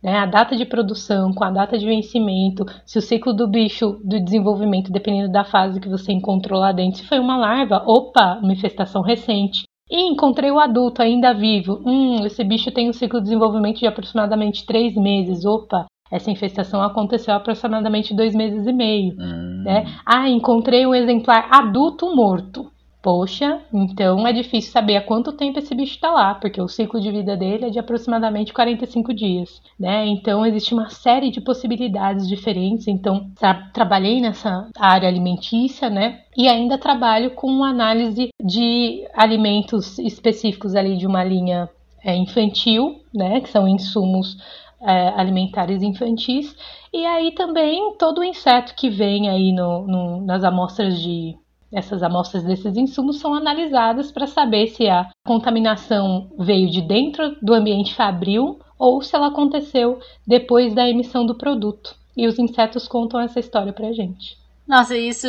[0.03, 4.01] né, a data de produção com a data de vencimento, se o ciclo do bicho
[4.05, 8.39] do desenvolvimento, dependendo da fase que você encontrou lá dentro, se foi uma larva, opa,
[8.43, 9.65] uma infestação recente.
[9.91, 11.83] E encontrei o adulto ainda vivo.
[11.85, 15.45] Hum, esse bicho tem um ciclo de desenvolvimento de aproximadamente três meses.
[15.45, 19.15] Opa, essa infestação aconteceu há aproximadamente dois meses e meio.
[19.19, 19.63] Hum.
[19.65, 19.85] Né?
[20.07, 22.71] Ah, encontrei um exemplar adulto morto.
[23.03, 27.01] Poxa, então é difícil saber há quanto tempo esse bicho está lá, porque o ciclo
[27.01, 30.05] de vida dele é de aproximadamente 45 dias, né?
[30.07, 32.87] Então existe uma série de possibilidades diferentes.
[32.87, 36.21] Então tra trabalhei nessa área alimentícia, né?
[36.37, 41.71] E ainda trabalho com análise de alimentos específicos ali de uma linha
[42.05, 43.41] é, infantil, né?
[43.41, 44.37] Que são insumos
[44.83, 46.55] é, alimentares infantis.
[46.93, 51.35] E aí também todo o inseto que vem aí no, no nas amostras de
[51.73, 57.55] essas amostras desses insumos são analisadas para saber se a contaminação veio de dentro do
[57.55, 61.95] ambiente fabril ou se ela aconteceu depois da emissão do produto.
[62.17, 64.37] E os insetos contam essa história para a gente.
[64.67, 65.29] Nossa, isso.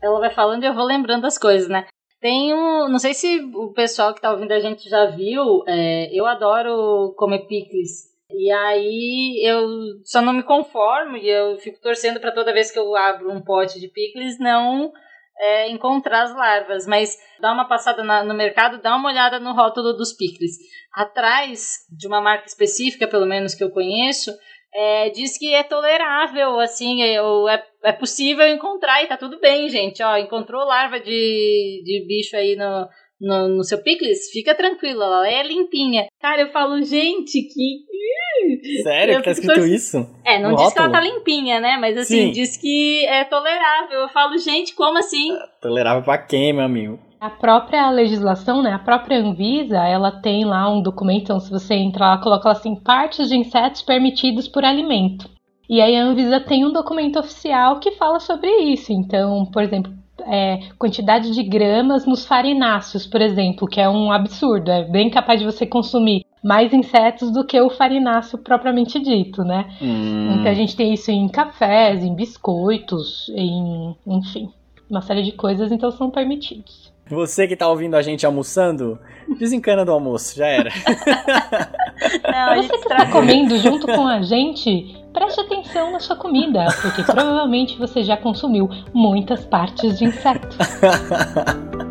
[0.00, 1.86] Ela vai falando e eu vou lembrando as coisas, né?
[2.20, 2.88] Tem um.
[2.88, 5.64] Não sei se o pessoal que está ouvindo a gente já viu.
[5.66, 8.14] É, eu adoro comer picles.
[8.30, 9.68] E aí eu
[10.04, 13.40] só não me conformo e eu fico torcendo para toda vez que eu abro um
[13.40, 14.92] pote de picles não
[15.38, 19.52] é, encontrar as larvas, mas dá uma passada na, no mercado, dá uma olhada no
[19.52, 20.52] rótulo dos picles.
[20.92, 24.32] Atrás de uma marca específica, pelo menos que eu conheço,
[24.74, 29.68] é, diz que é tolerável, assim, é, é, é, possível encontrar e tá tudo bem,
[29.68, 30.02] gente.
[30.02, 32.88] Ó, encontrou larva de, de bicho aí no,
[33.20, 36.06] no, no seu picles, fica tranquila, ela é limpinha.
[36.20, 38.82] Cara, eu falo, gente, que.
[38.82, 40.06] Sério eu que tá escrito isso?
[40.24, 41.78] É, não diz que ela tá limpinha, né?
[41.80, 42.30] Mas assim, Sim.
[42.30, 44.00] diz que é tolerável.
[44.00, 45.32] Eu falo, gente, como assim?
[45.32, 46.98] É, tolerável pra quem, meu amigo?
[47.18, 51.74] A própria legislação, né, a própria Anvisa, ela tem lá um documento, então se você
[51.74, 55.28] entrar lá, coloca assim, partes de insetos permitidos por alimento.
[55.68, 58.92] E aí a Anvisa tem um documento oficial que fala sobre isso.
[58.92, 59.92] Então, por exemplo,
[60.28, 64.70] é, quantidade de gramas nos farináceos, por exemplo, que é um absurdo.
[64.70, 69.66] É bem capaz de você consumir mais insetos do que o farináceo propriamente dito, né?
[69.82, 70.34] Hum.
[70.34, 74.48] Então a gente tem isso em cafés, em biscoitos, em, enfim,
[74.88, 76.92] uma série de coisas, então são permitidos.
[77.08, 78.98] Você que tá ouvindo a gente almoçando,
[79.38, 80.70] desencana do almoço, já era.
[82.24, 87.04] Não, Você que tá comendo junto com a gente, preste atenção na sua comida, porque
[87.04, 90.56] provavelmente você já consumiu muitas partes de inseto.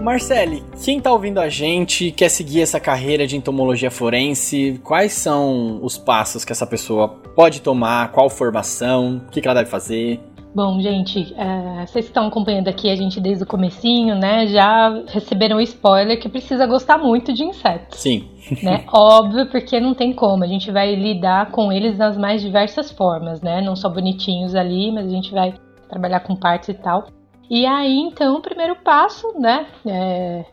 [0.00, 5.80] Marcele, quem tá ouvindo a gente quer seguir essa carreira de entomologia forense, quais são
[5.82, 10.18] os passos que essa pessoa pode tomar, qual formação, o que, que ela deve fazer?
[10.56, 14.46] Bom, gente, é, vocês estão acompanhando aqui a gente desde o comecinho, né?
[14.46, 17.98] Já receberam o spoiler que precisa gostar muito de insetos.
[17.98, 18.30] Sim.
[18.62, 18.82] Né?
[18.90, 20.44] Óbvio, porque não tem como.
[20.44, 23.60] A gente vai lidar com eles nas mais diversas formas, né?
[23.60, 25.52] Não só bonitinhos ali, mas a gente vai
[25.90, 27.08] trabalhar com partes e tal.
[27.50, 29.66] E aí, então, o primeiro passo, né?
[29.84, 30.46] É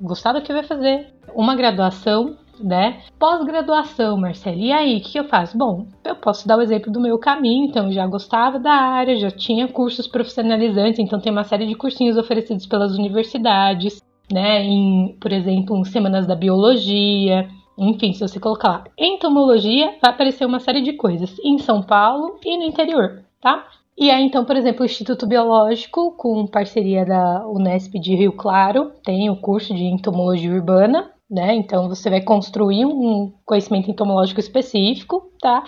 [0.00, 1.08] gostar do que vai fazer.
[1.34, 3.00] Uma graduação né?
[3.18, 5.56] Pós-graduação, Marcelo, e aí, o que eu faço?
[5.56, 9.16] Bom, eu posso dar o exemplo do meu caminho, então eu já gostava da área,
[9.16, 14.02] já tinha cursos profissionalizantes, então tem uma série de cursinhos oferecidos pelas universidades,
[14.32, 14.62] né?
[14.62, 17.48] Em, por exemplo, em semanas da biologia,
[17.78, 22.38] enfim, se você colocar lá entomologia, vai aparecer uma série de coisas em São Paulo
[22.44, 23.66] e no interior, tá?
[23.96, 28.92] E aí, então, por exemplo, o Instituto Biológico, com parceria da Unesp de Rio Claro,
[29.04, 31.54] tem o curso de entomologia urbana, né?
[31.54, 35.62] Então você vai construir um conhecimento entomológico específico, tá?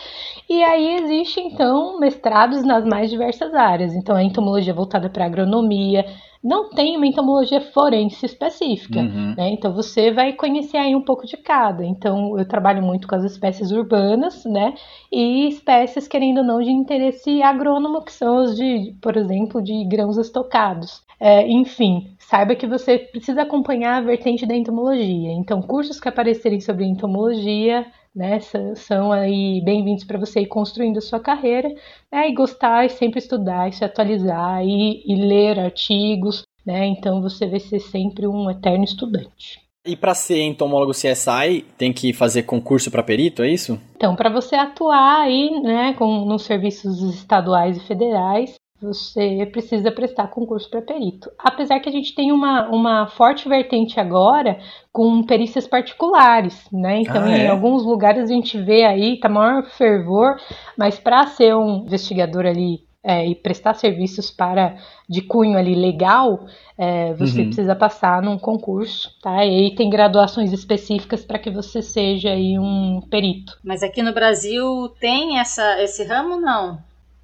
[0.49, 3.95] E aí existe então mestrados nas mais diversas áreas.
[3.95, 6.05] Então a entomologia voltada para agronomia,
[6.43, 9.35] não tem uma entomologia forense específica, uhum.
[9.37, 9.51] né?
[9.51, 11.85] Então você vai conhecer aí um pouco de cada.
[11.85, 14.75] Então eu trabalho muito com as espécies urbanas, né?
[15.13, 19.85] E espécies querendo ou não de interesse agrônomo, que são os de, por exemplo, de
[19.85, 21.03] grãos estocados.
[21.25, 25.31] É, enfim, saiba que você precisa acompanhar a vertente da entomologia.
[25.31, 28.41] Então, cursos que aparecerem sobre entomologia, né,
[28.75, 31.69] são aí bem-vindos para você ir construindo a sua carreira,
[32.11, 37.23] né, e gostar e sempre estudar e se atualizar e, e ler artigos, né, então
[37.23, 39.63] você vai ser sempre um eterno estudante.
[39.87, 43.79] E para ser entomólogo CSI, tem que fazer concurso para perito, é isso?
[43.95, 50.29] Então, para você atuar aí, né, com, nos serviços estaduais e federais, você precisa prestar
[50.29, 51.31] concurso para perito.
[51.39, 54.59] Apesar que a gente tem uma, uma forte vertente agora
[54.93, 57.01] com perícias particulares, né?
[57.01, 57.47] Então, ah, é?
[57.47, 60.37] em alguns lugares a gente vê aí, tá maior fervor,
[60.77, 64.77] mas para ser um investigador ali é, e prestar serviços para
[65.09, 66.47] de cunho ali legal,
[66.79, 67.47] é, você uhum.
[67.47, 69.45] precisa passar num concurso, tá?
[69.45, 73.59] E aí tem graduações específicas para que você seja aí um perito.
[73.65, 76.79] Mas aqui no Brasil tem essa, esse ramo, não?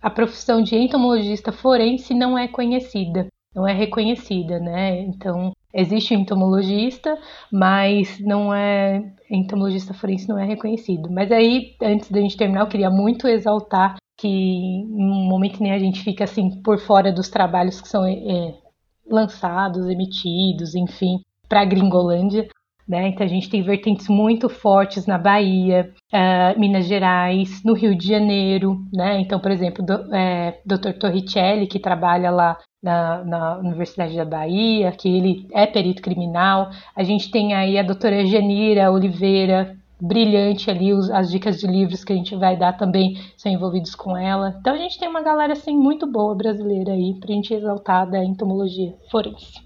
[0.09, 5.03] A profissão de entomologista forense não é conhecida, não é reconhecida, né?
[5.03, 7.17] Então, existe entomologista,
[7.53, 11.11] mas não é entomologista forense não é reconhecido.
[11.11, 15.73] Mas aí, antes da gente terminar, eu queria muito exaltar que em um momento nem
[15.73, 18.55] a gente fica assim por fora dos trabalhos que são é,
[19.09, 22.49] lançados, emitidos, enfim, para a Gringolândia.
[22.89, 23.09] Né?
[23.09, 28.07] Então a gente tem vertentes muito fortes na Bahia, uh, Minas Gerais, no Rio de
[28.07, 29.21] Janeiro, né?
[29.21, 30.93] Então, por exemplo, do, é, Dr.
[30.99, 36.71] Torricelli, que trabalha lá na, na, Universidade da Bahia, que ele é perito criminal.
[36.97, 42.05] A gente tem aí a doutora Janira Oliveira, brilhante ali, os, as dicas de livros
[42.05, 44.57] que a gente vai dar também são envolvidos com ela.
[44.61, 48.25] Então a gente tem uma galera assim muito boa brasileira aí pra gente exaltar da
[48.25, 49.61] entomologia forense.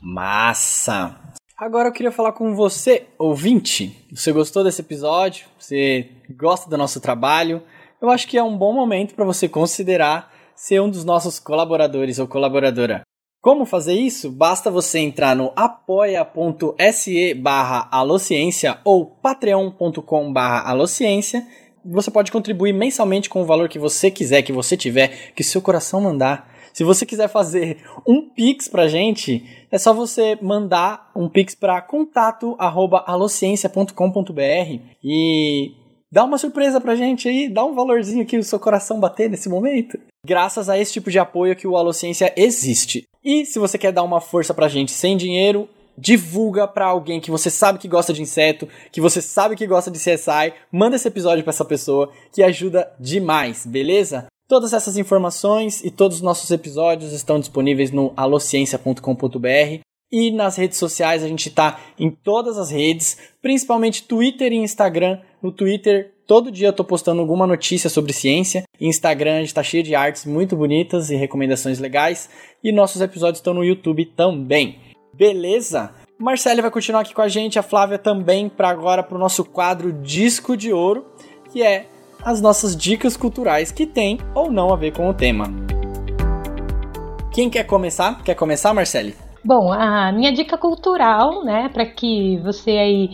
[0.00, 1.14] Massa!
[1.62, 3.96] Agora eu queria falar com você, ouvinte.
[4.10, 5.46] Você gostou desse episódio?
[5.56, 7.62] Você gosta do nosso trabalho?
[8.00, 12.18] Eu acho que é um bom momento para você considerar ser um dos nossos colaboradores
[12.18, 13.02] ou colaboradora.
[13.40, 14.28] Como fazer isso?
[14.28, 21.46] Basta você entrar no apoia.se barra alociência ou patreon.com barra alociência.
[21.84, 25.62] Você pode contribuir mensalmente com o valor que você quiser, que você tiver, que seu
[25.62, 26.51] coração mandar.
[26.72, 31.82] Se você quiser fazer um pix pra gente, é só você mandar um pix para
[31.82, 35.72] contato@alociencia.com.br e
[36.10, 39.48] dá uma surpresa pra gente aí, dá um valorzinho que o seu coração bater nesse
[39.48, 39.96] momento.
[40.24, 43.02] Graças a esse tipo de apoio que o Alociência existe.
[43.24, 47.30] E se você quer dar uma força pra gente sem dinheiro, divulga para alguém que
[47.30, 51.08] você sabe que gosta de inseto, que você sabe que gosta de CSI, manda esse
[51.08, 54.26] episódio para essa pessoa que ajuda demais, beleza?
[54.52, 59.80] Todas essas informações e todos os nossos episódios estão disponíveis no alociencia.com.br
[60.12, 65.20] e nas redes sociais a gente está em todas as redes, principalmente Twitter e Instagram.
[65.42, 68.64] No Twitter, todo dia eu tô postando alguma notícia sobre ciência.
[68.78, 72.28] Instagram a gente tá cheio de artes muito bonitas e recomendações legais.
[72.62, 74.80] E nossos episódios estão no YouTube também.
[75.14, 75.94] Beleza?
[76.18, 79.46] Marcele vai continuar aqui com a gente, a Flávia também, para agora para o nosso
[79.46, 81.06] quadro Disco de Ouro,
[81.50, 81.86] que é
[82.24, 85.46] as nossas dicas culturais que tem ou não a ver com o tema.
[87.32, 88.22] Quem quer começar?
[88.22, 89.14] Quer começar, Marcele?
[89.44, 93.10] Bom, a minha dica cultural, né, para que você aí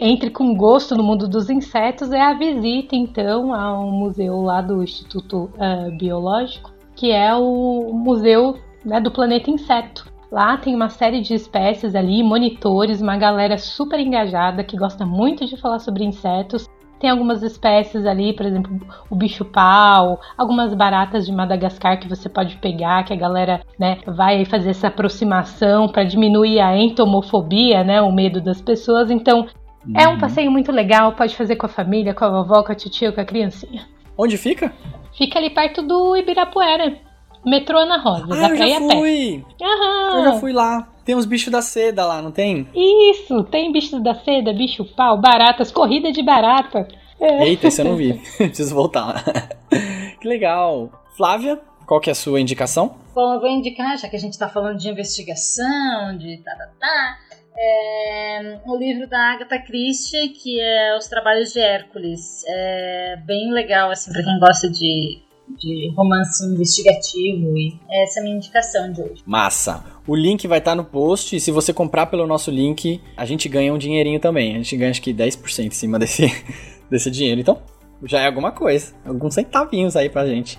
[0.00, 4.82] entre com gosto no mundo dos insetos é a visita, então, ao museu lá do
[4.82, 10.10] Instituto uh, Biológico, que é o museu né, do planeta inseto.
[10.30, 15.46] Lá tem uma série de espécies ali, monitores, uma galera super engajada que gosta muito
[15.46, 16.68] de falar sobre insetos
[16.98, 22.56] tem algumas espécies ali, por exemplo, o bicho-pau, algumas baratas de Madagascar que você pode
[22.56, 28.12] pegar, que a galera né, vai fazer essa aproximação para diminuir a entomofobia, né, o
[28.12, 29.10] medo das pessoas.
[29.10, 29.46] Então,
[29.86, 29.92] uhum.
[29.94, 30.18] é um uhum.
[30.18, 33.20] passeio muito legal, pode fazer com a família, com a vovó, com a titia, com
[33.20, 33.86] a criancinha.
[34.16, 34.72] Onde fica?
[35.16, 36.96] Fica ali perto do Ibirapuera.
[37.46, 39.44] Metrô Ana Rosa, ah, da eu já fui!
[39.62, 40.18] Aham.
[40.18, 40.88] Eu já fui lá.
[41.08, 42.68] Tem uns bichos da seda lá, não tem?
[42.74, 46.86] Isso, tem bichos da seda, bicho pau, baratas, corrida de barata.
[47.18, 47.48] É.
[47.48, 48.12] Eita, esse eu não vi.
[48.36, 49.24] Preciso voltar lá.
[50.20, 50.92] que legal.
[51.16, 52.96] Flávia, qual que é a sua indicação?
[53.14, 56.68] Bom, eu vou indicar, já que a gente está falando de investigação, de tá, tá,
[56.78, 57.18] tá,
[57.56, 62.44] é, o livro da Agatha Christie, que é Os Trabalhos de Hércules.
[62.46, 65.22] É bem legal, assim, para quem gosta de
[65.56, 69.22] de romance investigativo e essa é a minha indicação de hoje.
[69.26, 69.84] Massa!
[70.06, 73.24] O link vai estar tá no post e se você comprar pelo nosso link, a
[73.24, 74.54] gente ganha um dinheirinho também.
[74.54, 76.30] A gente ganha acho que 10% em cima desse,
[76.90, 77.40] desse dinheiro.
[77.40, 77.60] Então,
[78.04, 78.94] já é alguma coisa.
[79.04, 80.58] Alguns centavinhos aí pra gente.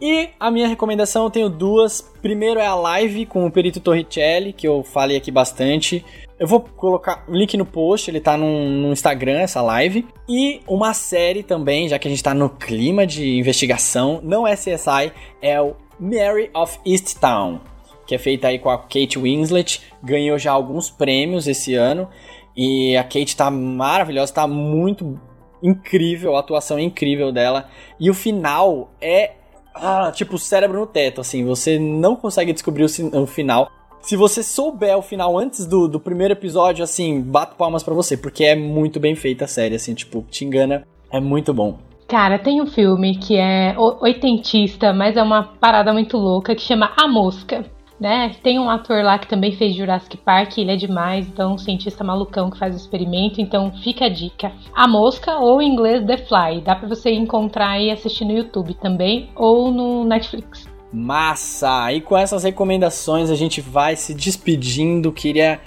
[0.00, 2.00] E a minha recomendação eu tenho duas.
[2.22, 6.04] Primeiro é a live com o Perito Torricelli, que eu falei aqui bastante.
[6.38, 10.06] Eu vou colocar o link no post, ele tá no, Instagram, essa live.
[10.28, 14.54] E uma série também, já que a gente tá no clima de investigação, não é
[14.54, 15.12] CSI,
[15.42, 17.60] é o Mary of Easttown,
[18.06, 19.82] que é feita aí com a Kate Winslet.
[20.00, 22.08] Ganhou já alguns prêmios esse ano.
[22.56, 25.20] E a Kate tá maravilhosa, tá muito
[25.60, 27.68] incrível, a atuação é incrível dela.
[27.98, 29.32] E o final é
[29.74, 33.70] ah, tipo cérebro no teto, assim, você não consegue descobrir o, o final.
[34.08, 38.16] Se você souber o final antes do, do primeiro episódio, assim, bato palmas para você,
[38.16, 41.76] porque é muito bem feita a série, assim, tipo, te engana, é muito bom.
[42.08, 46.90] Cara, tem um filme que é oitentista, mas é uma parada muito louca, que chama
[46.96, 47.66] A Mosca.
[48.00, 48.34] Né?
[48.42, 52.02] Tem um ator lá que também fez Jurassic Park, ele é demais, então um cientista
[52.02, 54.52] malucão que faz o experimento, então fica a dica.
[54.74, 58.72] A Mosca ou em inglês The Fly, dá para você encontrar e assistir no YouTube
[58.72, 60.66] também ou no Netflix.
[60.92, 61.92] Massa!
[61.92, 65.12] E com essas recomendações a gente vai se despedindo.
[65.12, 65.60] Queria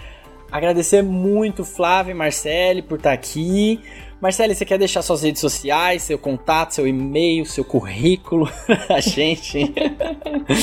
[0.51, 3.79] agradecer muito Flávio e Marcele por estar aqui.
[4.19, 8.47] Marcele, você quer deixar suas redes sociais, seu contato, seu e-mail, seu currículo
[8.87, 9.73] a gente?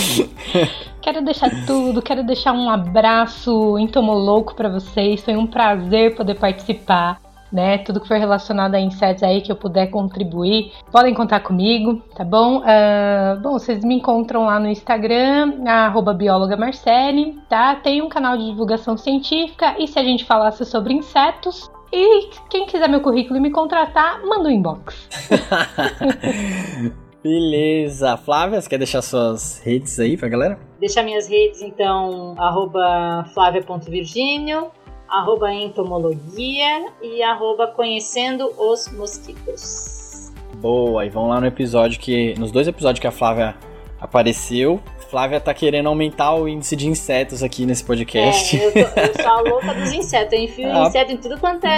[1.03, 5.21] quero deixar tudo, quero deixar um abraço entomoloco para vocês.
[5.23, 7.19] Foi um prazer poder participar.
[7.53, 7.79] Né?
[7.79, 12.25] Tudo que for relacionado a insetos aí que eu puder contribuir, podem contar comigo, tá
[12.25, 12.59] bom?
[12.59, 17.77] Uh, bom, vocês me encontram lá no Instagram, arroba bióloga Marcele, tá?
[17.77, 22.67] Tem um canal de divulgação científica e se a gente falasse sobre insetos, e quem
[22.67, 25.09] quiser meu currículo e me contratar, manda um inbox.
[27.23, 28.17] Beleza.
[28.17, 30.59] Flávia, você quer deixar suas redes aí pra galera?
[30.79, 34.71] Deixar minhas redes, então, arroba flávia.virgínio,
[35.09, 40.33] arroba entomologia e arroba conhecendo os mosquitos.
[40.57, 42.35] Boa, e vão lá no episódio que.
[42.39, 43.57] Nos dois episódios que a Flávia
[44.01, 44.81] apareceu.
[45.09, 48.61] Flávia tá querendo aumentar o índice de insetos aqui nesse podcast.
[48.61, 50.33] É, eu, tô, eu sou a louca dos insetos.
[50.35, 51.69] Eu enfio ah, inseto em tudo quanto é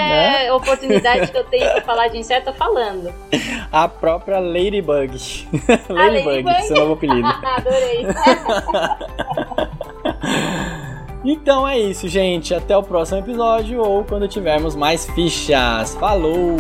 [0.47, 0.53] né?
[0.53, 3.13] oportunidade que eu tenho pra falar de inseto, tô falando.
[3.71, 5.17] A própria Ladybug.
[5.89, 7.29] Ladybug, Ladybug, seu novo apelido.
[7.57, 8.07] Adorei.
[11.25, 12.55] Então é isso, gente.
[12.55, 15.95] Até o próximo episódio ou quando tivermos mais fichas.
[15.97, 16.57] Falou!